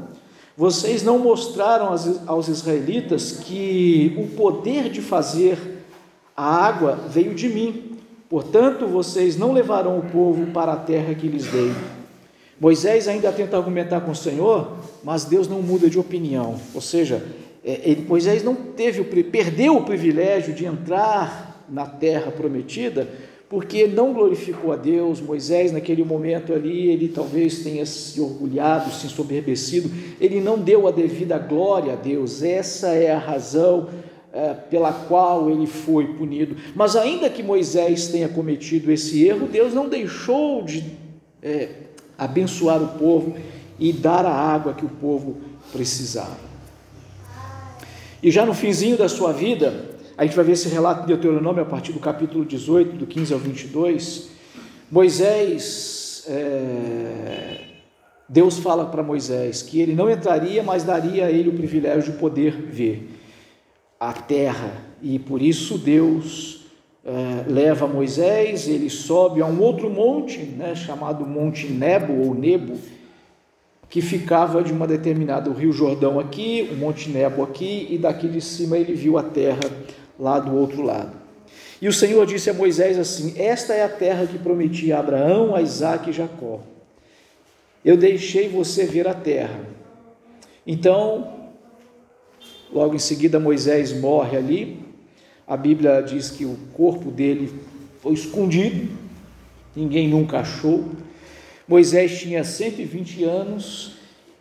vocês 0.56 1.02
não 1.02 1.18
mostraram 1.18 1.94
aos 2.26 2.48
israelitas 2.48 3.32
que 3.32 4.16
o 4.16 4.26
poder 4.34 4.88
de 4.88 5.02
fazer 5.02 5.58
a 6.34 6.66
água 6.66 6.98
veio 7.10 7.34
de 7.34 7.46
mim. 7.46 7.98
Portanto, 8.26 8.86
vocês 8.86 9.36
não 9.36 9.52
levarão 9.52 9.98
o 9.98 10.10
povo 10.10 10.46
para 10.52 10.72
a 10.72 10.76
terra 10.76 11.14
que 11.14 11.28
lhes 11.28 11.46
dei. 11.46 11.72
Moisés 12.58 13.06
ainda 13.06 13.30
tenta 13.30 13.54
argumentar 13.54 14.00
com 14.00 14.12
o 14.12 14.16
Senhor, 14.16 14.78
mas 15.04 15.24
Deus 15.24 15.46
não 15.46 15.60
muda 15.60 15.90
de 15.90 15.98
opinião. 15.98 16.58
Ou 16.74 16.80
seja, 16.80 17.22
é, 17.62 17.82
ele, 17.84 18.06
Moisés 18.08 18.42
não 18.42 18.54
teve, 18.54 19.04
perdeu 19.24 19.76
o 19.76 19.84
privilégio 19.84 20.54
de 20.54 20.64
entrar 20.64 21.64
na 21.68 21.84
terra 21.84 22.30
prometida, 22.30 23.06
porque 23.48 23.86
não 23.86 24.12
glorificou 24.12 24.72
a 24.72 24.76
Deus. 24.76 25.20
Moisés, 25.20 25.72
naquele 25.72 26.04
momento 26.04 26.52
ali, 26.52 26.88
ele 26.88 27.08
talvez 27.08 27.60
tenha 27.60 27.86
se 27.86 28.20
orgulhado, 28.20 28.92
se 28.92 29.06
ensoberbecido, 29.06 29.90
ele 30.20 30.40
não 30.40 30.58
deu 30.58 30.88
a 30.88 30.90
devida 30.90 31.38
glória 31.38 31.92
a 31.92 31.96
Deus. 31.96 32.42
Essa 32.42 32.88
é 32.88 33.12
a 33.12 33.18
razão 33.18 33.88
é, 34.32 34.52
pela 34.52 34.92
qual 34.92 35.48
ele 35.48 35.66
foi 35.66 36.08
punido. 36.14 36.56
Mas, 36.74 36.96
ainda 36.96 37.30
que 37.30 37.42
Moisés 37.42 38.08
tenha 38.08 38.28
cometido 38.28 38.90
esse 38.90 39.24
erro, 39.24 39.46
Deus 39.46 39.72
não 39.72 39.88
deixou 39.88 40.62
de 40.62 40.84
é, 41.42 41.68
abençoar 42.18 42.82
o 42.82 42.98
povo 42.98 43.36
e 43.78 43.92
dar 43.92 44.24
a 44.24 44.32
água 44.32 44.74
que 44.74 44.84
o 44.84 44.88
povo 44.88 45.36
precisava. 45.72 46.46
E 48.22 48.30
já 48.30 48.44
no 48.44 48.54
finzinho 48.54 48.96
da 48.96 49.08
sua 49.08 49.32
vida, 49.32 49.95
a 50.16 50.24
gente 50.24 50.34
vai 50.34 50.44
ver 50.44 50.52
esse 50.52 50.68
relato 50.68 51.02
de 51.02 51.08
Deuteronômio 51.08 51.62
a 51.62 51.66
partir 51.66 51.92
do 51.92 52.00
capítulo 52.00 52.44
18, 52.44 52.96
do 52.96 53.06
15 53.06 53.34
ao 53.34 53.38
22. 53.38 54.30
Moisés, 54.90 56.24
é, 56.26 57.58
Deus 58.26 58.58
fala 58.58 58.86
para 58.86 59.02
Moisés 59.02 59.60
que 59.60 59.78
ele 59.80 59.94
não 59.94 60.10
entraria, 60.10 60.62
mas 60.62 60.84
daria 60.84 61.26
a 61.26 61.30
ele 61.30 61.50
o 61.50 61.52
privilégio 61.52 62.12
de 62.12 62.18
poder 62.18 62.52
ver 62.52 63.10
a 64.00 64.12
terra. 64.12 64.72
E 65.02 65.18
por 65.18 65.42
isso 65.42 65.76
Deus 65.76 66.66
é, 67.04 67.44
leva 67.46 67.86
Moisés, 67.86 68.68
ele 68.68 68.88
sobe 68.88 69.42
a 69.42 69.46
um 69.46 69.60
outro 69.60 69.90
monte, 69.90 70.38
né, 70.38 70.74
chamado 70.74 71.26
Monte 71.26 71.66
Nebo 71.66 72.14
ou 72.26 72.34
Nebo, 72.34 72.78
que 73.90 74.00
ficava 74.00 74.62
de 74.62 74.72
uma 74.72 74.86
determinada, 74.86 75.50
o 75.50 75.52
Rio 75.52 75.72
Jordão 75.72 76.18
aqui, 76.18 76.68
o 76.72 76.76
Monte 76.76 77.10
Nebo 77.10 77.42
aqui, 77.42 77.86
e 77.90 77.98
daqui 77.98 78.26
de 78.26 78.40
cima 78.40 78.78
ele 78.78 78.94
viu 78.94 79.18
a 79.18 79.22
terra 79.22 79.60
lá 80.18 80.38
do 80.38 80.54
outro 80.54 80.82
lado. 80.82 81.12
E 81.80 81.88
o 81.88 81.92
Senhor 81.92 82.24
disse 82.26 82.48
a 82.50 82.54
Moisés 82.54 82.98
assim: 82.98 83.34
Esta 83.36 83.74
é 83.74 83.84
a 83.84 83.88
terra 83.88 84.26
que 84.26 84.38
prometi 84.38 84.92
a 84.92 84.98
Abraão, 85.00 85.54
a 85.54 85.62
Isaac 85.62 86.08
e 86.08 86.12
Jacó. 86.12 86.60
Eu 87.84 87.96
deixei 87.96 88.48
você 88.48 88.84
ver 88.84 89.06
a 89.06 89.14
terra. 89.14 89.60
Então, 90.66 91.50
logo 92.72 92.94
em 92.94 92.98
seguida, 92.98 93.38
Moisés 93.38 93.92
morre 93.92 94.36
ali. 94.36 94.84
A 95.46 95.56
Bíblia 95.56 96.00
diz 96.00 96.30
que 96.30 96.44
o 96.44 96.56
corpo 96.72 97.10
dele 97.10 97.54
foi 98.00 98.14
escondido, 98.14 98.88
ninguém 99.74 100.08
nunca 100.08 100.40
achou. 100.40 100.84
Moisés 101.68 102.18
tinha 102.18 102.42
120 102.42 103.22
anos 103.22 103.95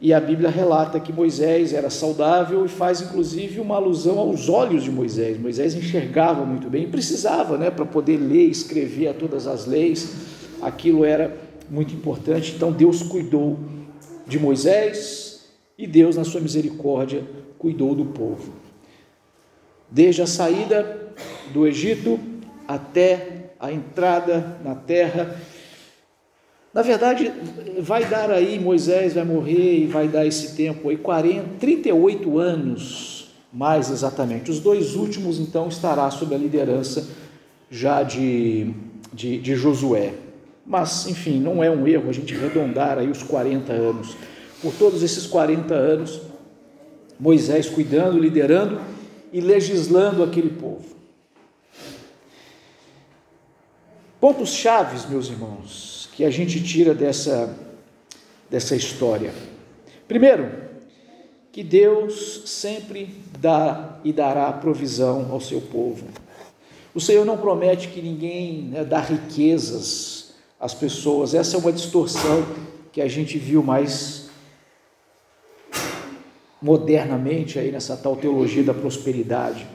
e 0.05 0.13
a 0.13 0.19
Bíblia 0.19 0.51
relata 0.51 0.99
que 0.99 1.11
Moisés 1.11 1.73
era 1.73 1.89
saudável 1.89 2.63
e 2.63 2.67
faz 2.67 3.01
inclusive 3.01 3.59
uma 3.59 3.77
alusão 3.77 4.19
aos 4.19 4.47
olhos 4.49 4.83
de 4.83 4.91
Moisés. 4.91 5.35
Moisés 5.39 5.73
enxergava 5.73 6.45
muito 6.45 6.69
bem, 6.69 6.87
precisava, 6.87 7.57
né, 7.57 7.71
para 7.71 7.87
poder 7.87 8.17
ler, 8.17 8.47
escrever 8.47 9.07
a 9.07 9.15
todas 9.15 9.47
as 9.47 9.65
leis. 9.65 10.13
Aquilo 10.61 11.03
era 11.03 11.35
muito 11.71 11.95
importante. 11.95 12.53
Então 12.55 12.71
Deus 12.71 13.01
cuidou 13.01 13.57
de 14.27 14.37
Moisés 14.37 15.47
e 15.75 15.87
Deus, 15.87 16.15
na 16.15 16.23
sua 16.23 16.39
misericórdia, 16.39 17.23
cuidou 17.57 17.95
do 17.95 18.05
povo. 18.05 18.53
Desde 19.89 20.21
a 20.21 20.27
saída 20.27 21.15
do 21.51 21.65
Egito 21.65 22.19
até 22.67 23.53
a 23.59 23.71
entrada 23.71 24.59
na 24.63 24.75
terra 24.75 25.35
na 26.75 26.81
verdade, 26.81 27.31
vai 27.79 28.03
dar 28.03 28.29
aí, 28.29 28.59
Moisés 28.59 29.13
vai 29.13 29.23
morrer 29.23 29.77
e 29.79 29.87
vai 29.87 30.09
dar 30.09 30.25
esse 30.25 30.57
tempo 30.57 30.89
aí, 30.89 30.97
40, 30.97 31.57
38 31.57 32.37
anos, 32.37 33.29
mais 33.53 33.89
exatamente. 33.89 34.51
Os 34.51 34.59
dois 34.59 34.93
últimos, 34.93 35.39
então, 35.39 35.69
estará 35.69 36.11
sob 36.11 36.35
a 36.35 36.37
liderança 36.37 37.07
já 37.71 38.03
de, 38.03 38.73
de, 39.13 39.37
de 39.37 39.55
Josué. 39.55 40.15
Mas, 40.65 41.07
enfim, 41.07 41.39
não 41.39 41.63
é 41.63 41.71
um 41.71 41.87
erro 41.87 42.09
a 42.09 42.11
gente 42.11 42.35
arredondar 42.35 42.97
aí 42.97 43.09
os 43.09 43.23
40 43.23 43.71
anos. 43.71 44.17
Por 44.61 44.73
todos 44.73 45.01
esses 45.01 45.25
40 45.27 45.73
anos, 45.73 46.19
Moisés 47.17 47.69
cuidando, 47.69 48.19
liderando 48.19 48.81
e 49.31 49.39
legislando 49.39 50.21
aquele 50.21 50.49
povo. 50.49 50.93
Pontos 54.19 54.49
chaves, 54.49 55.05
meus 55.05 55.29
irmãos 55.29 56.04
que 56.15 56.23
a 56.23 56.29
gente 56.29 56.63
tira 56.63 56.93
dessa, 56.93 57.53
dessa 58.49 58.73
história? 58.73 59.33
Primeiro, 60.07 60.49
que 61.51 61.61
Deus 61.61 62.43
sempre 62.45 63.13
dá 63.37 63.99
e 64.03 64.13
dará 64.13 64.51
provisão 64.53 65.27
ao 65.29 65.41
seu 65.41 65.59
povo. 65.59 66.07
O 66.93 67.01
Senhor 67.01 67.25
não 67.25 67.37
promete 67.37 67.89
que 67.89 68.01
ninguém 68.01 68.63
né, 68.63 68.85
dá 68.85 69.01
riquezas 69.01 70.33
às 70.57 70.73
pessoas, 70.73 71.33
essa 71.33 71.57
é 71.57 71.59
uma 71.59 71.71
distorção 71.71 72.45
que 72.93 73.01
a 73.01 73.07
gente 73.09 73.37
viu 73.37 73.61
mais 73.61 74.29
modernamente 76.61 77.59
aí 77.59 77.73
nessa 77.73 77.97
tal 77.97 78.15
teologia 78.15 78.63
da 78.63 78.73
prosperidade. 78.73 79.67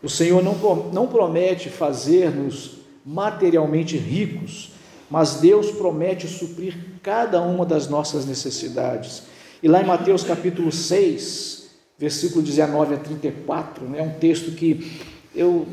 O 0.00 0.08
Senhor 0.08 0.44
não, 0.44 0.54
não 0.92 1.08
promete 1.08 1.68
fazer-nos 1.68 2.78
materialmente 3.04 3.96
ricos, 3.96 4.77
mas 5.10 5.36
Deus 5.36 5.70
promete 5.70 6.26
suprir 6.26 6.76
cada 7.02 7.40
uma 7.40 7.64
das 7.64 7.88
nossas 7.88 8.26
necessidades. 8.26 9.22
E 9.62 9.68
lá 9.68 9.82
em 9.82 9.86
Mateus 9.86 10.22
capítulo 10.22 10.70
6, 10.70 11.68
versículo 11.98 12.42
19 12.42 12.94
a 12.94 12.98
34, 12.98 13.86
é 13.86 13.88
né, 13.88 14.02
um 14.02 14.18
texto 14.18 14.52
que 14.52 15.00
eu 15.34 15.66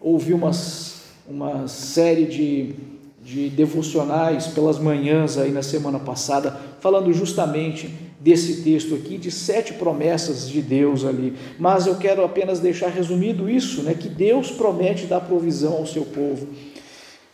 ouvi 0.00 0.32
umas, 0.32 1.02
uma 1.28 1.68
série 1.68 2.24
de, 2.24 2.74
de 3.22 3.50
devocionais 3.50 4.46
pelas 4.46 4.78
manhãs 4.78 5.36
aí 5.36 5.50
na 5.50 5.62
semana 5.62 5.98
passada, 5.98 6.58
falando 6.80 7.12
justamente 7.12 7.90
desse 8.18 8.62
texto 8.62 8.94
aqui, 8.94 9.18
de 9.18 9.30
sete 9.30 9.74
promessas 9.74 10.48
de 10.48 10.62
Deus 10.62 11.04
ali. 11.04 11.34
Mas 11.58 11.86
eu 11.86 11.96
quero 11.96 12.24
apenas 12.24 12.60
deixar 12.60 12.88
resumido 12.88 13.50
isso, 13.50 13.82
né, 13.82 13.94
que 13.94 14.08
Deus 14.08 14.50
promete 14.50 15.06
dar 15.06 15.20
provisão 15.20 15.74
ao 15.74 15.86
seu 15.86 16.04
povo. 16.04 16.46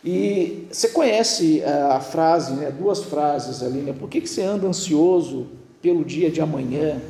E 0.03 0.67
você 0.71 0.89
conhece 0.89 1.61
eh, 1.61 1.69
a 1.91 1.99
frase, 1.99 2.53
né, 2.53 2.71
duas 2.71 3.03
frases 3.03 3.61
ali, 3.61 3.79
né? 3.81 3.93
Por 3.93 4.09
que, 4.09 4.21
que 4.21 4.29
você 4.29 4.41
anda 4.41 4.65
ansioso 4.65 5.47
pelo 5.81 6.05
dia 6.05 6.31
de 6.31 6.39
amanhã? 6.39 7.01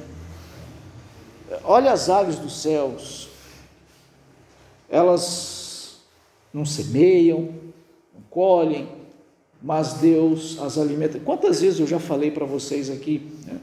Olha 1.64 1.92
as 1.92 2.10
aves 2.10 2.38
dos 2.38 2.62
céus, 2.62 3.30
elas 4.90 5.98
não 6.52 6.66
semeiam, 6.66 7.50
não 8.14 8.22
colhem, 8.30 8.90
mas 9.62 9.94
Deus 9.94 10.58
as 10.60 10.78
alimenta. 10.78 11.20
Quantas 11.20 11.62
vezes 11.62 11.80
eu 11.80 11.88
já 11.88 12.00
falei 12.00 12.32
para 12.32 12.46
vocês 12.46 12.90
aqui, 12.90 13.22
né? 13.46 13.60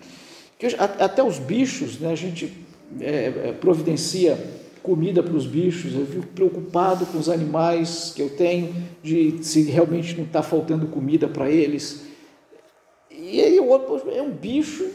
que 0.59 0.67
até 0.79 1.23
os 1.23 1.39
bichos, 1.39 1.99
né, 1.99 2.13
a 2.13 2.15
gente 2.15 2.53
é, 3.01 3.53
providencia 3.61 4.39
comida 4.87 5.21
para 5.21 5.35
os 5.35 5.45
bichos, 5.45 5.93
eu 5.95 6.07
fico 6.07 6.29
preocupado 6.29 7.05
com 7.07 7.19
os 7.19 7.29
animais 7.29 8.13
que 8.15 8.23
eu 8.23 8.31
tenho, 8.31 8.73
de 9.03 9.43
se 9.43 9.63
realmente 9.63 10.17
não 10.17 10.23
está 10.23 10.45
faltando 10.45 10.87
comida 10.87 11.27
para 11.27 11.51
eles. 11.51 12.07
E 13.11 13.41
aí 13.41 13.59
o 13.59 13.67
outro 13.67 14.09
é 14.09 14.23
um 14.23 14.31
bicho 14.31 14.89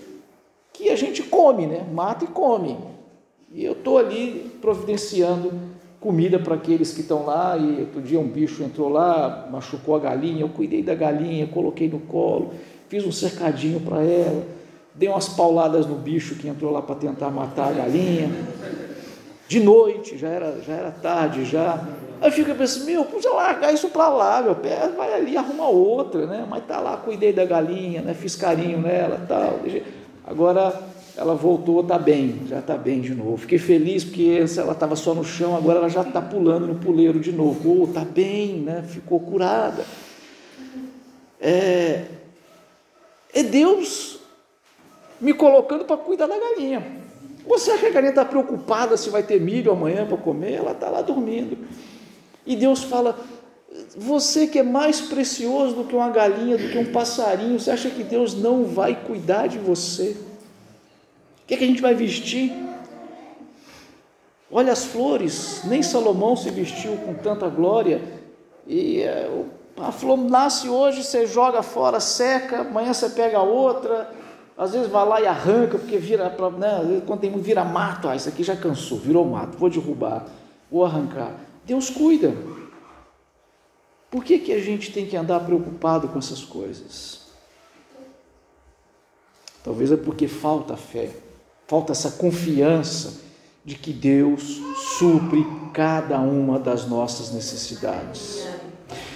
que 0.71 0.89
a 0.89 0.95
gente 0.95 1.21
come, 1.23 1.67
né? 1.67 1.85
Mata 1.93 2.23
e 2.23 2.27
come. 2.27 2.77
E 3.53 3.65
eu 3.65 3.73
estou 3.73 3.97
ali 3.97 4.49
providenciando 4.61 5.51
comida 5.99 6.39
para 6.39 6.55
aqueles 6.55 6.93
que 6.93 7.01
estão 7.01 7.25
lá. 7.25 7.57
E 7.57 7.81
outro 7.81 8.01
dia 8.01 8.17
um 8.17 8.27
bicho 8.27 8.63
entrou 8.63 8.87
lá, 8.87 9.49
machucou 9.51 9.93
a 9.93 9.99
galinha, 9.99 10.41
eu 10.41 10.49
cuidei 10.49 10.81
da 10.81 10.95
galinha, 10.95 11.45
coloquei 11.47 11.89
no 11.89 11.99
colo, 11.99 12.53
fiz 12.87 13.05
um 13.05 13.11
cercadinho 13.11 13.81
para 13.81 14.01
ela, 14.01 14.45
dei 14.95 15.09
umas 15.09 15.27
pauladas 15.27 15.85
no 15.85 15.95
bicho 15.95 16.35
que 16.35 16.47
entrou 16.47 16.71
lá 16.71 16.81
para 16.81 16.95
tentar 16.95 17.29
matar 17.29 17.67
a 17.67 17.73
galinha 17.73 18.29
de 19.51 19.59
noite, 19.59 20.17
já 20.17 20.29
era, 20.29 20.61
já 20.65 20.73
era 20.73 20.91
tarde, 20.91 21.43
já. 21.43 21.85
Aí 22.21 22.31
fica 22.31 22.55
pensando, 22.55 22.85
meu, 22.85 23.03
podia 23.03 23.31
largar 23.31 23.73
isso 23.73 23.89
para 23.89 24.07
lá, 24.07 24.41
meu 24.41 24.55
pé, 24.55 24.87
vai 24.95 25.13
ali, 25.13 25.35
arruma 25.35 25.67
outra, 25.67 26.25
né? 26.25 26.47
Mas 26.49 26.63
tá 26.65 26.79
lá, 26.79 26.95
cuidei 26.95 27.33
da 27.33 27.43
galinha, 27.43 28.01
né? 28.01 28.13
Fiz 28.13 28.33
carinho 28.33 28.79
nela 28.79 29.25
tal. 29.27 29.59
Agora 30.25 30.73
ela 31.17 31.35
voltou, 31.35 31.83
tá 31.83 31.99
bem, 31.99 32.43
já 32.47 32.61
tá 32.61 32.77
bem 32.77 33.01
de 33.01 33.13
novo. 33.13 33.35
Fiquei 33.35 33.57
feliz 33.57 34.05
porque 34.05 34.41
ela 34.57 34.71
estava 34.71 34.95
só 34.95 35.13
no 35.13 35.25
chão, 35.25 35.57
agora 35.57 35.79
ela 35.79 35.89
já 35.89 36.01
está 36.01 36.21
pulando 36.21 36.65
no 36.65 36.75
puleiro 36.75 37.19
de 37.19 37.33
novo. 37.33 37.83
Oh, 37.83 37.87
tá 37.87 38.05
bem, 38.05 38.53
né? 38.59 38.85
Ficou 38.87 39.19
curada. 39.19 39.83
É, 41.41 42.05
é 43.33 43.43
Deus 43.43 44.17
me 45.19 45.33
colocando 45.33 45.83
para 45.83 45.97
cuidar 45.97 46.27
da 46.27 46.39
galinha. 46.39 47.10
Você 47.45 47.71
acha 47.71 47.81
que 47.81 47.87
a 47.87 47.91
galinha 47.91 48.11
está 48.11 48.25
preocupada 48.25 48.95
se 48.95 49.09
vai 49.09 49.23
ter 49.23 49.39
milho 49.39 49.71
amanhã 49.71 50.05
para 50.05 50.17
comer? 50.17 50.53
Ela 50.53 50.71
está 50.71 50.89
lá 50.89 51.01
dormindo. 51.01 51.57
E 52.45 52.55
Deus 52.55 52.83
fala: 52.83 53.17
Você 53.97 54.47
que 54.47 54.59
é 54.59 54.63
mais 54.63 55.01
precioso 55.01 55.75
do 55.75 55.83
que 55.83 55.95
uma 55.95 56.09
galinha, 56.09 56.57
do 56.57 56.69
que 56.69 56.77
um 56.77 56.91
passarinho, 56.91 57.59
você 57.59 57.71
acha 57.71 57.89
que 57.89 58.03
Deus 58.03 58.35
não 58.35 58.65
vai 58.65 58.95
cuidar 58.95 59.47
de 59.47 59.57
você? 59.57 60.15
O 61.43 61.47
que, 61.47 61.55
é 61.55 61.57
que 61.57 61.63
a 61.63 61.67
gente 61.67 61.81
vai 61.81 61.93
vestir? 61.93 62.53
Olha 64.51 64.73
as 64.73 64.85
flores, 64.85 65.61
nem 65.65 65.81
Salomão 65.81 66.35
se 66.35 66.49
vestiu 66.49 66.97
com 66.97 67.13
tanta 67.13 67.47
glória. 67.47 68.01
E 68.67 69.01
é, 69.01 69.29
a 69.77 69.91
flor 69.91 70.17
nasce 70.17 70.69
hoje, 70.69 71.03
você 71.03 71.25
joga 71.25 71.63
fora, 71.63 71.99
seca, 71.99 72.59
amanhã 72.59 72.93
você 72.93 73.09
pega 73.09 73.41
outra 73.41 74.09
às 74.57 74.73
vezes 74.73 74.89
vai 74.89 75.07
lá 75.07 75.21
e 75.21 75.27
arranca, 75.27 75.77
porque 75.77 75.97
vira, 75.97 76.29
né, 76.57 77.01
quando 77.05 77.21
tem 77.21 77.31
vira 77.39 77.63
mato, 77.63 78.07
ah, 78.07 78.15
isso 78.15 78.29
aqui 78.29 78.43
já 78.43 78.55
cansou, 78.55 78.99
virou 78.99 79.25
mato, 79.25 79.57
vou 79.57 79.69
derrubar, 79.69 80.25
vou 80.69 80.85
arrancar. 80.85 81.35
Deus 81.65 81.89
cuida. 81.89 82.35
Por 84.09 84.23
que, 84.23 84.39
que 84.39 84.51
a 84.51 84.59
gente 84.59 84.91
tem 84.91 85.05
que 85.05 85.15
andar 85.15 85.39
preocupado 85.39 86.07
com 86.09 86.19
essas 86.19 86.43
coisas? 86.43 87.21
Talvez 89.63 89.91
é 89.91 89.97
porque 89.97 90.27
falta 90.27 90.75
fé, 90.75 91.09
falta 91.67 91.93
essa 91.93 92.11
confiança 92.11 93.21
de 93.63 93.75
que 93.75 93.93
Deus 93.93 94.59
supre 94.97 95.45
cada 95.73 96.19
uma 96.19 96.59
das 96.59 96.87
nossas 96.87 97.31
necessidades. 97.31 98.45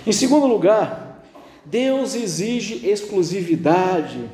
Em 0.06 0.12
segundo 0.12 0.45
lugar, 0.45 1.24
Deus 1.65 2.13
exige 2.13 2.88
exclusividade 2.88 4.30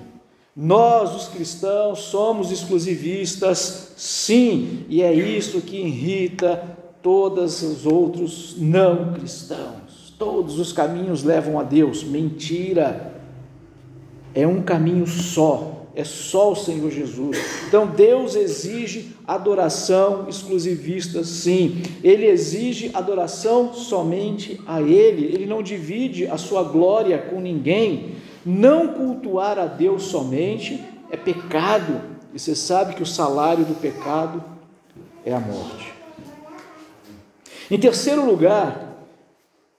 nós, 0.55 1.15
os 1.15 1.27
cristãos, 1.29 1.99
somos 1.99 2.51
exclusivistas, 2.51 3.93
sim, 3.95 4.85
e 4.89 5.01
é 5.01 5.13
isso 5.13 5.61
que 5.61 5.77
irrita 5.77 6.77
todos 7.01 7.63
os 7.63 7.85
outros 7.85 8.55
não 8.57 9.13
cristãos. 9.13 10.13
Todos 10.19 10.59
os 10.59 10.71
caminhos 10.71 11.23
levam 11.23 11.59
a 11.59 11.63
Deus. 11.63 12.03
Mentira. 12.03 13.13
É 14.35 14.45
um 14.45 14.61
caminho 14.61 15.07
só. 15.07 15.87
é 15.93 16.03
só 16.03 16.51
o 16.51 16.55
Senhor 16.55 16.89
Jesus. 16.91 17.37
Então 17.67 17.87
Deus 17.87 18.35
exige 18.35 19.13
adoração 19.27 20.27
exclusivista, 20.29 21.23
sim. 21.23 21.81
Ele 22.03 22.25
exige 22.27 22.91
adoração 22.93 23.73
somente 23.73 24.59
a 24.67 24.81
Ele. 24.81 25.25
Ele 25.25 25.45
não 25.45 25.63
divide 25.63 26.27
a 26.27 26.37
sua 26.37 26.63
glória 26.63 27.17
com 27.17 27.41
ninguém. 27.41 28.15
Não 28.45 28.89
cultuar 28.89 29.59
a 29.59 29.65
Deus 29.65 30.03
somente 30.03 30.83
é 31.09 31.17
pecado. 31.17 32.01
E 32.33 32.39
você 32.39 32.55
sabe 32.55 32.95
que 32.95 33.03
o 33.03 33.05
salário 33.05 33.65
do 33.65 33.75
pecado 33.75 34.43
é 35.25 35.33
a 35.33 35.39
morte. 35.39 35.93
Em 37.69 37.79
terceiro 37.79 38.25
lugar, 38.25 38.91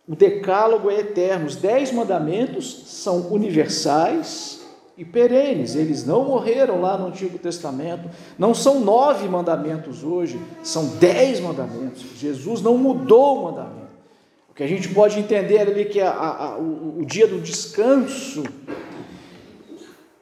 o 0.08 0.14
decálogo 0.14 0.90
é 0.90 1.00
eterno. 1.00 1.46
Os 1.46 1.56
dez 1.56 1.92
mandamentos 1.92 2.84
são 2.86 3.32
universais 3.32 4.62
e 4.96 5.04
perenes. 5.04 5.74
Eles 5.74 6.04
não 6.04 6.24
morreram 6.24 6.80
lá 6.80 6.96
no 6.96 7.08
Antigo 7.08 7.38
Testamento. 7.38 8.08
Não 8.38 8.54
são 8.54 8.80
nove 8.80 9.28
mandamentos 9.28 10.02
hoje, 10.02 10.40
são 10.62 10.86
dez 10.98 11.40
mandamentos. 11.40 12.02
Jesus 12.16 12.60
não 12.60 12.76
mudou 12.76 13.38
o 13.38 13.44
mandamento. 13.44 13.81
O 14.52 14.54
que 14.54 14.62
a 14.62 14.66
gente 14.66 14.86
pode 14.90 15.18
entender 15.18 15.60
ali 15.60 15.86
que 15.86 15.98
a, 15.98 16.10
a, 16.10 16.58
o, 16.58 16.98
o, 17.00 17.06
dia 17.06 17.26
do 17.26 17.40
descanso 17.40 18.44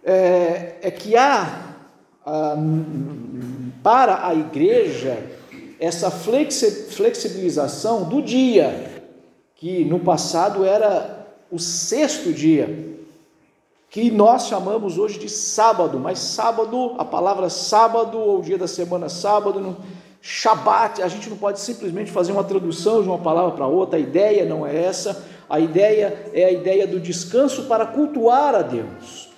é, 0.05 0.77
é 0.83 0.89
que 0.89 1.17
há 1.17 1.75
a, 2.25 2.57
para 3.83 4.29
a 4.29 4.33
igreja 4.33 5.19
essa 5.81 6.13
flexibilização 6.13 8.05
do 8.05 8.23
dia 8.23 9.03
que 9.57 9.85
no 9.85 9.99
passado 9.99 10.65
era 10.65 11.27
o 11.51 11.59
sexto 11.59 12.33
dia, 12.33 13.01
que 13.89 14.13
nós 14.13 14.47
chamamos 14.47 14.97
hoje 14.97 15.19
de 15.19 15.29
sábado, 15.29 15.99
mas 15.99 16.21
sábado, 16.21 16.95
a 16.99 17.05
palavra 17.05 17.51
sábado 17.51 18.17
ou 18.17 18.41
dia 18.41 18.57
da 18.57 18.69
semana 18.69 19.09
sábado, 19.09 19.59
no 19.59 19.77
Shabat, 20.23 21.03
a 21.03 21.09
gente 21.09 21.31
não 21.31 21.37
pode 21.37 21.61
simplesmente 21.61 22.11
fazer 22.11 22.33
uma 22.33 22.45
tradução 22.45 23.03
de 23.03 23.09
uma 23.09 23.19
palavra 23.19 23.53
para 23.53 23.67
outra, 23.67 23.97
a 23.97 24.01
ideia 24.01 24.45
não 24.45 24.67
é 24.67 24.85
essa, 24.85 25.25
a 25.49 25.59
ideia 25.59 26.31
é 26.35 26.45
a 26.45 26.53
ideia 26.53 26.87
do 26.87 27.01
descanso 27.01 27.65
para 27.65 27.87
cultuar 27.87 28.55
a 28.55 28.63
Deus. 28.63 29.31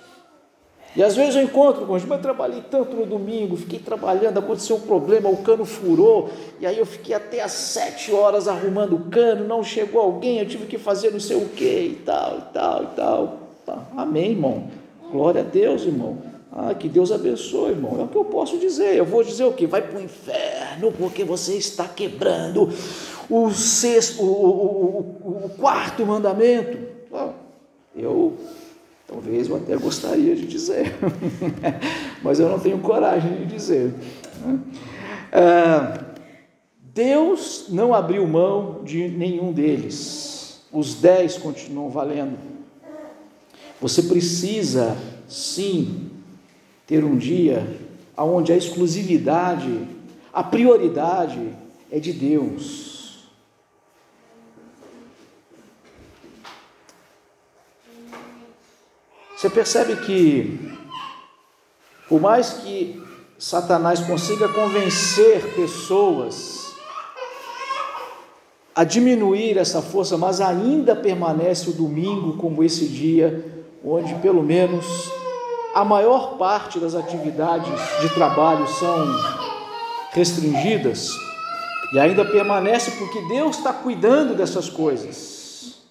E 0.95 1.01
às 1.01 1.15
vezes 1.15 1.35
eu 1.35 1.41
encontro 1.41 1.87
com 1.87 1.97
gente, 1.97 2.07
mas 2.07 2.21
trabalhei 2.21 2.61
tanto 2.69 2.95
no 2.95 3.05
domingo, 3.05 3.57
fiquei 3.57 3.79
trabalhando, 3.79 4.37
aconteceu 4.37 4.75
um 4.75 4.81
problema, 4.81 5.27
o 5.27 5.37
cano 5.37 5.65
furou, 5.65 6.29
e 6.59 6.67
aí 6.67 6.77
eu 6.77 6.85
fiquei 6.85 7.15
até 7.15 7.41
às 7.41 7.51
sete 7.51 8.13
horas 8.13 8.47
arrumando 8.47 8.95
o 8.95 9.09
cano, 9.09 9.47
não 9.47 9.63
chegou 9.63 10.01
alguém, 10.01 10.37
eu 10.37 10.47
tive 10.47 10.67
que 10.67 10.77
fazer 10.77 11.11
não 11.11 11.19
sei 11.19 11.37
o 11.37 11.49
que 11.49 11.65
e 11.65 12.01
tal, 12.05 12.37
e 12.37 12.53
tal, 12.53 12.83
e 12.83 12.87
tal. 12.95 13.37
Tá. 13.65 13.81
Amém, 13.97 14.31
irmão. 14.31 14.67
Glória 15.11 15.41
a 15.41 15.43
Deus, 15.43 15.83
irmão. 15.83 16.32
Ah, 16.55 16.75
que 16.75 16.87
Deus 16.87 17.11
abençoe, 17.11 17.71
irmão. 17.71 17.99
É 17.99 18.03
o 18.03 18.07
que 18.07 18.15
eu 18.15 18.25
posso 18.25 18.59
dizer. 18.59 18.95
Eu 18.95 19.05
vou 19.05 19.23
dizer 19.23 19.43
o 19.43 19.53
que? 19.53 19.65
Vai 19.65 19.81
para 19.81 19.97
o 19.97 20.01
inferno, 20.03 20.91
porque 20.91 21.23
você 21.23 21.55
está 21.55 21.87
quebrando 21.87 22.69
o 23.27 23.49
sexto, 23.51 24.21
o, 24.21 24.27
o, 24.27 25.45
o, 25.45 25.49
quarto 25.57 26.05
mandamento. 26.05 26.77
Eu 27.95 28.37
Talvez 29.13 29.47
eu 29.47 29.57
até 29.57 29.75
gostaria 29.75 30.35
de 30.35 30.47
dizer, 30.47 30.95
mas 32.23 32.39
eu 32.39 32.49
não 32.49 32.57
tenho 32.57 32.79
coragem 32.79 33.31
de 33.35 33.45
dizer. 33.45 33.93
Ah, 35.31 35.99
Deus 36.79 37.65
não 37.69 37.93
abriu 37.93 38.25
mão 38.25 38.81
de 38.83 39.07
nenhum 39.09 39.51
deles, 39.51 40.61
os 40.71 40.95
dez 40.95 41.37
continuam 41.37 41.89
valendo. 41.89 42.37
Você 43.79 44.03
precisa, 44.03 44.97
sim, 45.27 46.09
ter 46.85 47.03
um 47.03 47.17
dia 47.17 47.65
onde 48.17 48.51
a 48.51 48.57
exclusividade, 48.57 49.87
a 50.31 50.43
prioridade 50.43 51.53
é 51.91 51.99
de 51.99 52.13
Deus. 52.13 52.93
Você 59.35 59.49
percebe 59.49 59.97
que, 59.97 60.71
por 62.07 62.21
mais 62.21 62.51
que 62.51 63.01
Satanás 63.37 63.99
consiga 63.99 64.47
convencer 64.47 65.53
pessoas 65.53 66.73
a 68.73 68.83
diminuir 68.83 69.57
essa 69.57 69.81
força, 69.81 70.17
mas 70.17 70.39
ainda 70.39 70.95
permanece 70.95 71.69
o 71.69 71.73
domingo 71.73 72.37
como 72.37 72.63
esse 72.63 72.87
dia 72.87 73.67
onde, 73.83 74.15
pelo 74.15 74.41
menos, 74.41 75.11
a 75.73 75.83
maior 75.83 76.37
parte 76.37 76.79
das 76.79 76.93
atividades 76.93 77.71
de 78.01 78.13
trabalho 78.13 78.67
são 78.67 79.07
restringidas 80.11 81.09
e 81.93 81.99
ainda 81.99 82.23
permanece 82.23 82.91
porque 82.91 83.21
Deus 83.27 83.57
está 83.57 83.73
cuidando 83.73 84.35
dessas 84.35 84.69
coisas. 84.69 85.81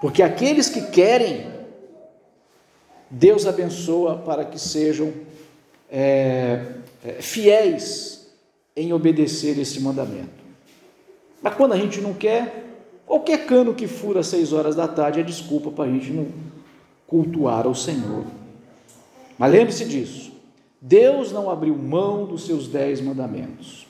Porque 0.00 0.22
aqueles 0.22 0.68
que 0.68 0.82
querem 0.90 1.52
Deus 3.10 3.46
abençoa 3.46 4.16
para 4.16 4.44
que 4.44 4.58
sejam 4.58 5.12
é, 5.90 6.64
é, 7.04 7.12
fiéis 7.20 8.26
em 8.74 8.94
obedecer 8.94 9.58
esse 9.58 9.78
mandamento. 9.80 10.42
Mas 11.42 11.54
quando 11.54 11.72
a 11.72 11.76
gente 11.76 12.00
não 12.00 12.14
quer, 12.14 12.64
qualquer 13.04 13.44
cano 13.44 13.74
que 13.74 13.86
fura 13.86 14.20
às 14.20 14.28
seis 14.28 14.54
horas 14.54 14.74
da 14.74 14.88
tarde 14.88 15.20
é 15.20 15.22
desculpa 15.22 15.70
para 15.70 15.84
a 15.84 15.92
gente 15.92 16.10
não 16.10 16.51
cultuar 17.12 17.66
ao 17.66 17.74
Senhor. 17.74 18.24
Mas 19.38 19.52
lembre-se 19.52 19.84
disso: 19.84 20.32
Deus 20.80 21.30
não 21.30 21.50
abriu 21.50 21.76
mão 21.76 22.24
dos 22.24 22.46
seus 22.46 22.66
dez 22.66 23.02
mandamentos. 23.02 23.86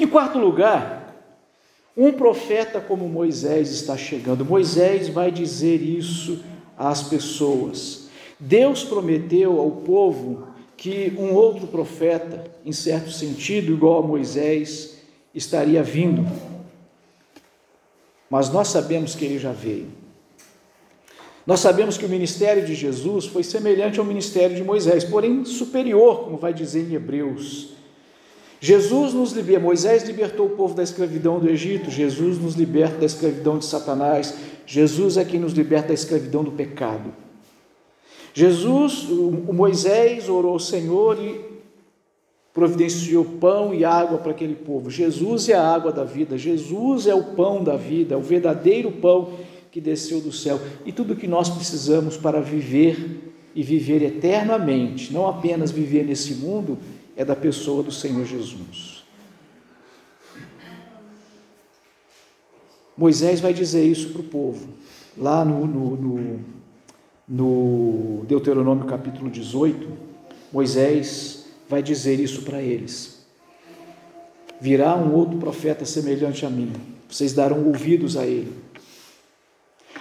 Em 0.00 0.08
quarto 0.08 0.38
lugar, 0.38 1.14
um 1.96 2.12
profeta 2.12 2.80
como 2.80 3.08
Moisés 3.08 3.70
está 3.70 3.96
chegando. 3.96 4.44
Moisés 4.44 5.08
vai 5.08 5.30
dizer 5.30 5.80
isso 5.80 6.42
às 6.76 7.04
pessoas. 7.04 8.08
Deus 8.40 8.82
prometeu 8.82 9.60
ao 9.60 9.70
povo 9.70 10.48
que 10.76 11.14
um 11.16 11.32
outro 11.32 11.68
profeta, 11.68 12.42
em 12.64 12.72
certo 12.72 13.12
sentido, 13.12 13.72
igual 13.72 14.02
a 14.02 14.06
Moisés, 14.06 14.98
estaria 15.32 15.80
vindo. 15.80 16.26
Mas 18.28 18.50
nós 18.50 18.68
sabemos 18.68 19.14
que 19.14 19.24
ele 19.24 19.38
já 19.38 19.52
veio. 19.52 20.01
Nós 21.46 21.60
sabemos 21.60 21.98
que 21.98 22.06
o 22.06 22.08
ministério 22.08 22.64
de 22.64 22.74
Jesus 22.74 23.26
foi 23.26 23.42
semelhante 23.42 23.98
ao 23.98 24.04
ministério 24.04 24.54
de 24.54 24.62
Moisés, 24.62 25.02
porém 25.02 25.44
superior, 25.44 26.24
como 26.24 26.36
vai 26.36 26.54
dizer 26.54 26.88
em 26.88 26.94
Hebreus. 26.94 27.70
Jesus 28.60 29.12
nos 29.12 29.32
libertou, 29.32 29.64
Moisés 29.64 30.04
libertou 30.04 30.46
o 30.46 30.50
povo 30.50 30.72
da 30.72 30.84
escravidão 30.84 31.40
do 31.40 31.50
Egito, 31.50 31.90
Jesus 31.90 32.38
nos 32.38 32.54
liberta 32.54 32.98
da 32.98 33.06
escravidão 33.06 33.58
de 33.58 33.64
Satanás, 33.64 34.36
Jesus 34.64 35.16
é 35.16 35.24
quem 35.24 35.40
nos 35.40 35.52
liberta 35.52 35.88
da 35.88 35.94
escravidão 35.94 36.44
do 36.44 36.52
pecado. 36.52 37.12
Jesus, 38.32 39.08
o 39.10 39.52
Moisés 39.52 40.28
orou 40.28 40.52
ao 40.52 40.58
Senhor 40.60 41.18
e 41.20 41.40
providenciou 42.54 43.24
pão 43.24 43.74
e 43.74 43.84
água 43.84 44.18
para 44.18 44.30
aquele 44.30 44.54
povo. 44.54 44.90
Jesus 44.90 45.48
é 45.48 45.54
a 45.54 45.66
água 45.66 45.90
da 45.90 46.04
vida, 46.04 46.38
Jesus 46.38 47.08
é 47.08 47.14
o 47.14 47.34
pão 47.34 47.64
da 47.64 47.76
vida, 47.76 48.16
o 48.16 48.22
verdadeiro 48.22 48.92
pão 48.92 49.30
que 49.72 49.80
desceu 49.80 50.20
do 50.20 50.30
céu. 50.30 50.60
E 50.86 50.92
tudo 50.92 51.16
que 51.16 51.26
nós 51.26 51.48
precisamos 51.48 52.16
para 52.16 52.40
viver 52.40 53.32
e 53.54 53.62
viver 53.62 54.02
eternamente, 54.02 55.12
não 55.12 55.26
apenas 55.26 55.70
viver 55.70 56.04
nesse 56.04 56.34
mundo, 56.34 56.78
é 57.16 57.24
da 57.24 57.34
pessoa 57.34 57.82
do 57.82 57.90
Senhor 57.90 58.24
Jesus. 58.24 59.02
Moisés 62.96 63.40
vai 63.40 63.52
dizer 63.52 63.84
isso 63.84 64.10
para 64.10 64.20
o 64.20 64.24
povo, 64.24 64.68
lá 65.16 65.44
no, 65.44 65.66
no, 65.66 65.96
no 65.96 66.40
no 67.26 68.24
Deuteronômio 68.28 68.84
capítulo 68.84 69.30
18, 69.30 69.88
Moisés 70.52 71.46
vai 71.66 71.82
dizer 71.82 72.20
isso 72.20 72.42
para 72.42 72.60
eles. 72.60 73.24
Virá 74.60 74.94
um 74.96 75.14
outro 75.14 75.38
profeta 75.38 75.86
semelhante 75.86 76.44
a 76.44 76.50
mim, 76.50 76.72
vocês 77.08 77.32
darão 77.32 77.66
ouvidos 77.66 78.18
a 78.18 78.26
ele. 78.26 78.61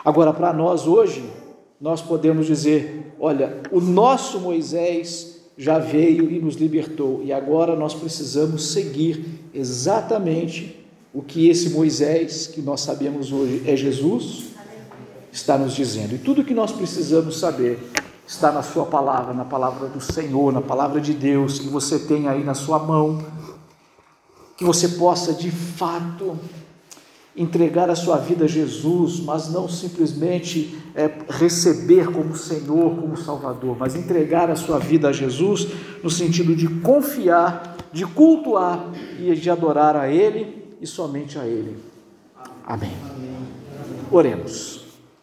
Agora, 0.04 0.34
para 0.34 0.52
nós 0.52 0.88
hoje, 0.88 1.24
nós 1.80 2.02
podemos 2.02 2.48
dizer: 2.48 3.14
olha, 3.20 3.62
o 3.72 3.80
nosso 3.80 4.40
Moisés 4.40 5.42
já 5.58 5.78
veio 5.78 6.32
e 6.32 6.40
nos 6.40 6.56
libertou, 6.56 7.22
e 7.24 7.32
agora 7.32 7.76
nós 7.76 7.94
precisamos 7.94 8.72
seguir 8.72 9.50
exatamente 9.54 10.78
o 11.14 11.22
que 11.22 11.50
esse 11.50 11.70
Moisés, 11.70 12.48
que 12.48 12.62
nós 12.62 12.82
sabemos 12.82 13.32
hoje 13.32 13.64
é 13.66 13.76
Jesus, 13.76 14.46
está 15.32 15.58
nos 15.58 15.74
dizendo. 15.74 16.16
E 16.16 16.18
tudo 16.18 16.44
que 16.44 16.54
nós 16.54 16.72
precisamos 16.72 17.38
saber 17.38 17.80
está 18.26 18.52
na 18.52 18.64
Sua 18.64 18.86
palavra, 18.86 19.34
na 19.34 19.44
palavra 19.44 19.88
do 19.90 20.00
Senhor, 20.00 20.54
na 20.54 20.62
palavra 20.62 21.02
de 21.02 21.14
Deus 21.14 21.60
que 21.60 21.68
você 21.68 22.00
tem 22.00 22.28
aí 22.28 22.44
na 22.44 22.54
sua 22.54 22.80
mão, 22.80 23.24
que 24.58 24.64
você 24.64 24.88
possa 24.88 25.34
de 25.34 25.52
fato 25.52 26.38
entregar 27.36 27.90
a 27.90 27.96
sua 27.96 28.18
vida 28.18 28.46
a 28.46 28.48
Jesus, 28.48 29.20
mas 29.20 29.50
não 29.50 29.68
simplesmente 29.68 30.78
é, 30.94 31.10
receber 31.30 32.12
como 32.12 32.36
Senhor, 32.36 32.96
como 32.96 33.16
Salvador, 33.16 33.78
mas 33.80 33.96
entregar 33.96 34.50
a 34.50 34.56
sua 34.56 34.80
vida 34.80 35.10
a 35.10 35.14
Jesus 35.14 35.68
no 36.04 36.10
sentido 36.10 36.56
de 36.56 36.68
confiar, 36.68 37.78
de 37.94 38.06
cultuar 38.06 38.92
e 39.20 39.34
de 39.34 39.50
adorar 39.50 39.96
a 39.96 40.10
Ele 40.10 40.76
e 40.82 40.88
somente 40.88 41.40
a 41.40 41.46
Ele. 41.46 41.78
Amém. 42.66 42.92
Oremos. 44.12 44.81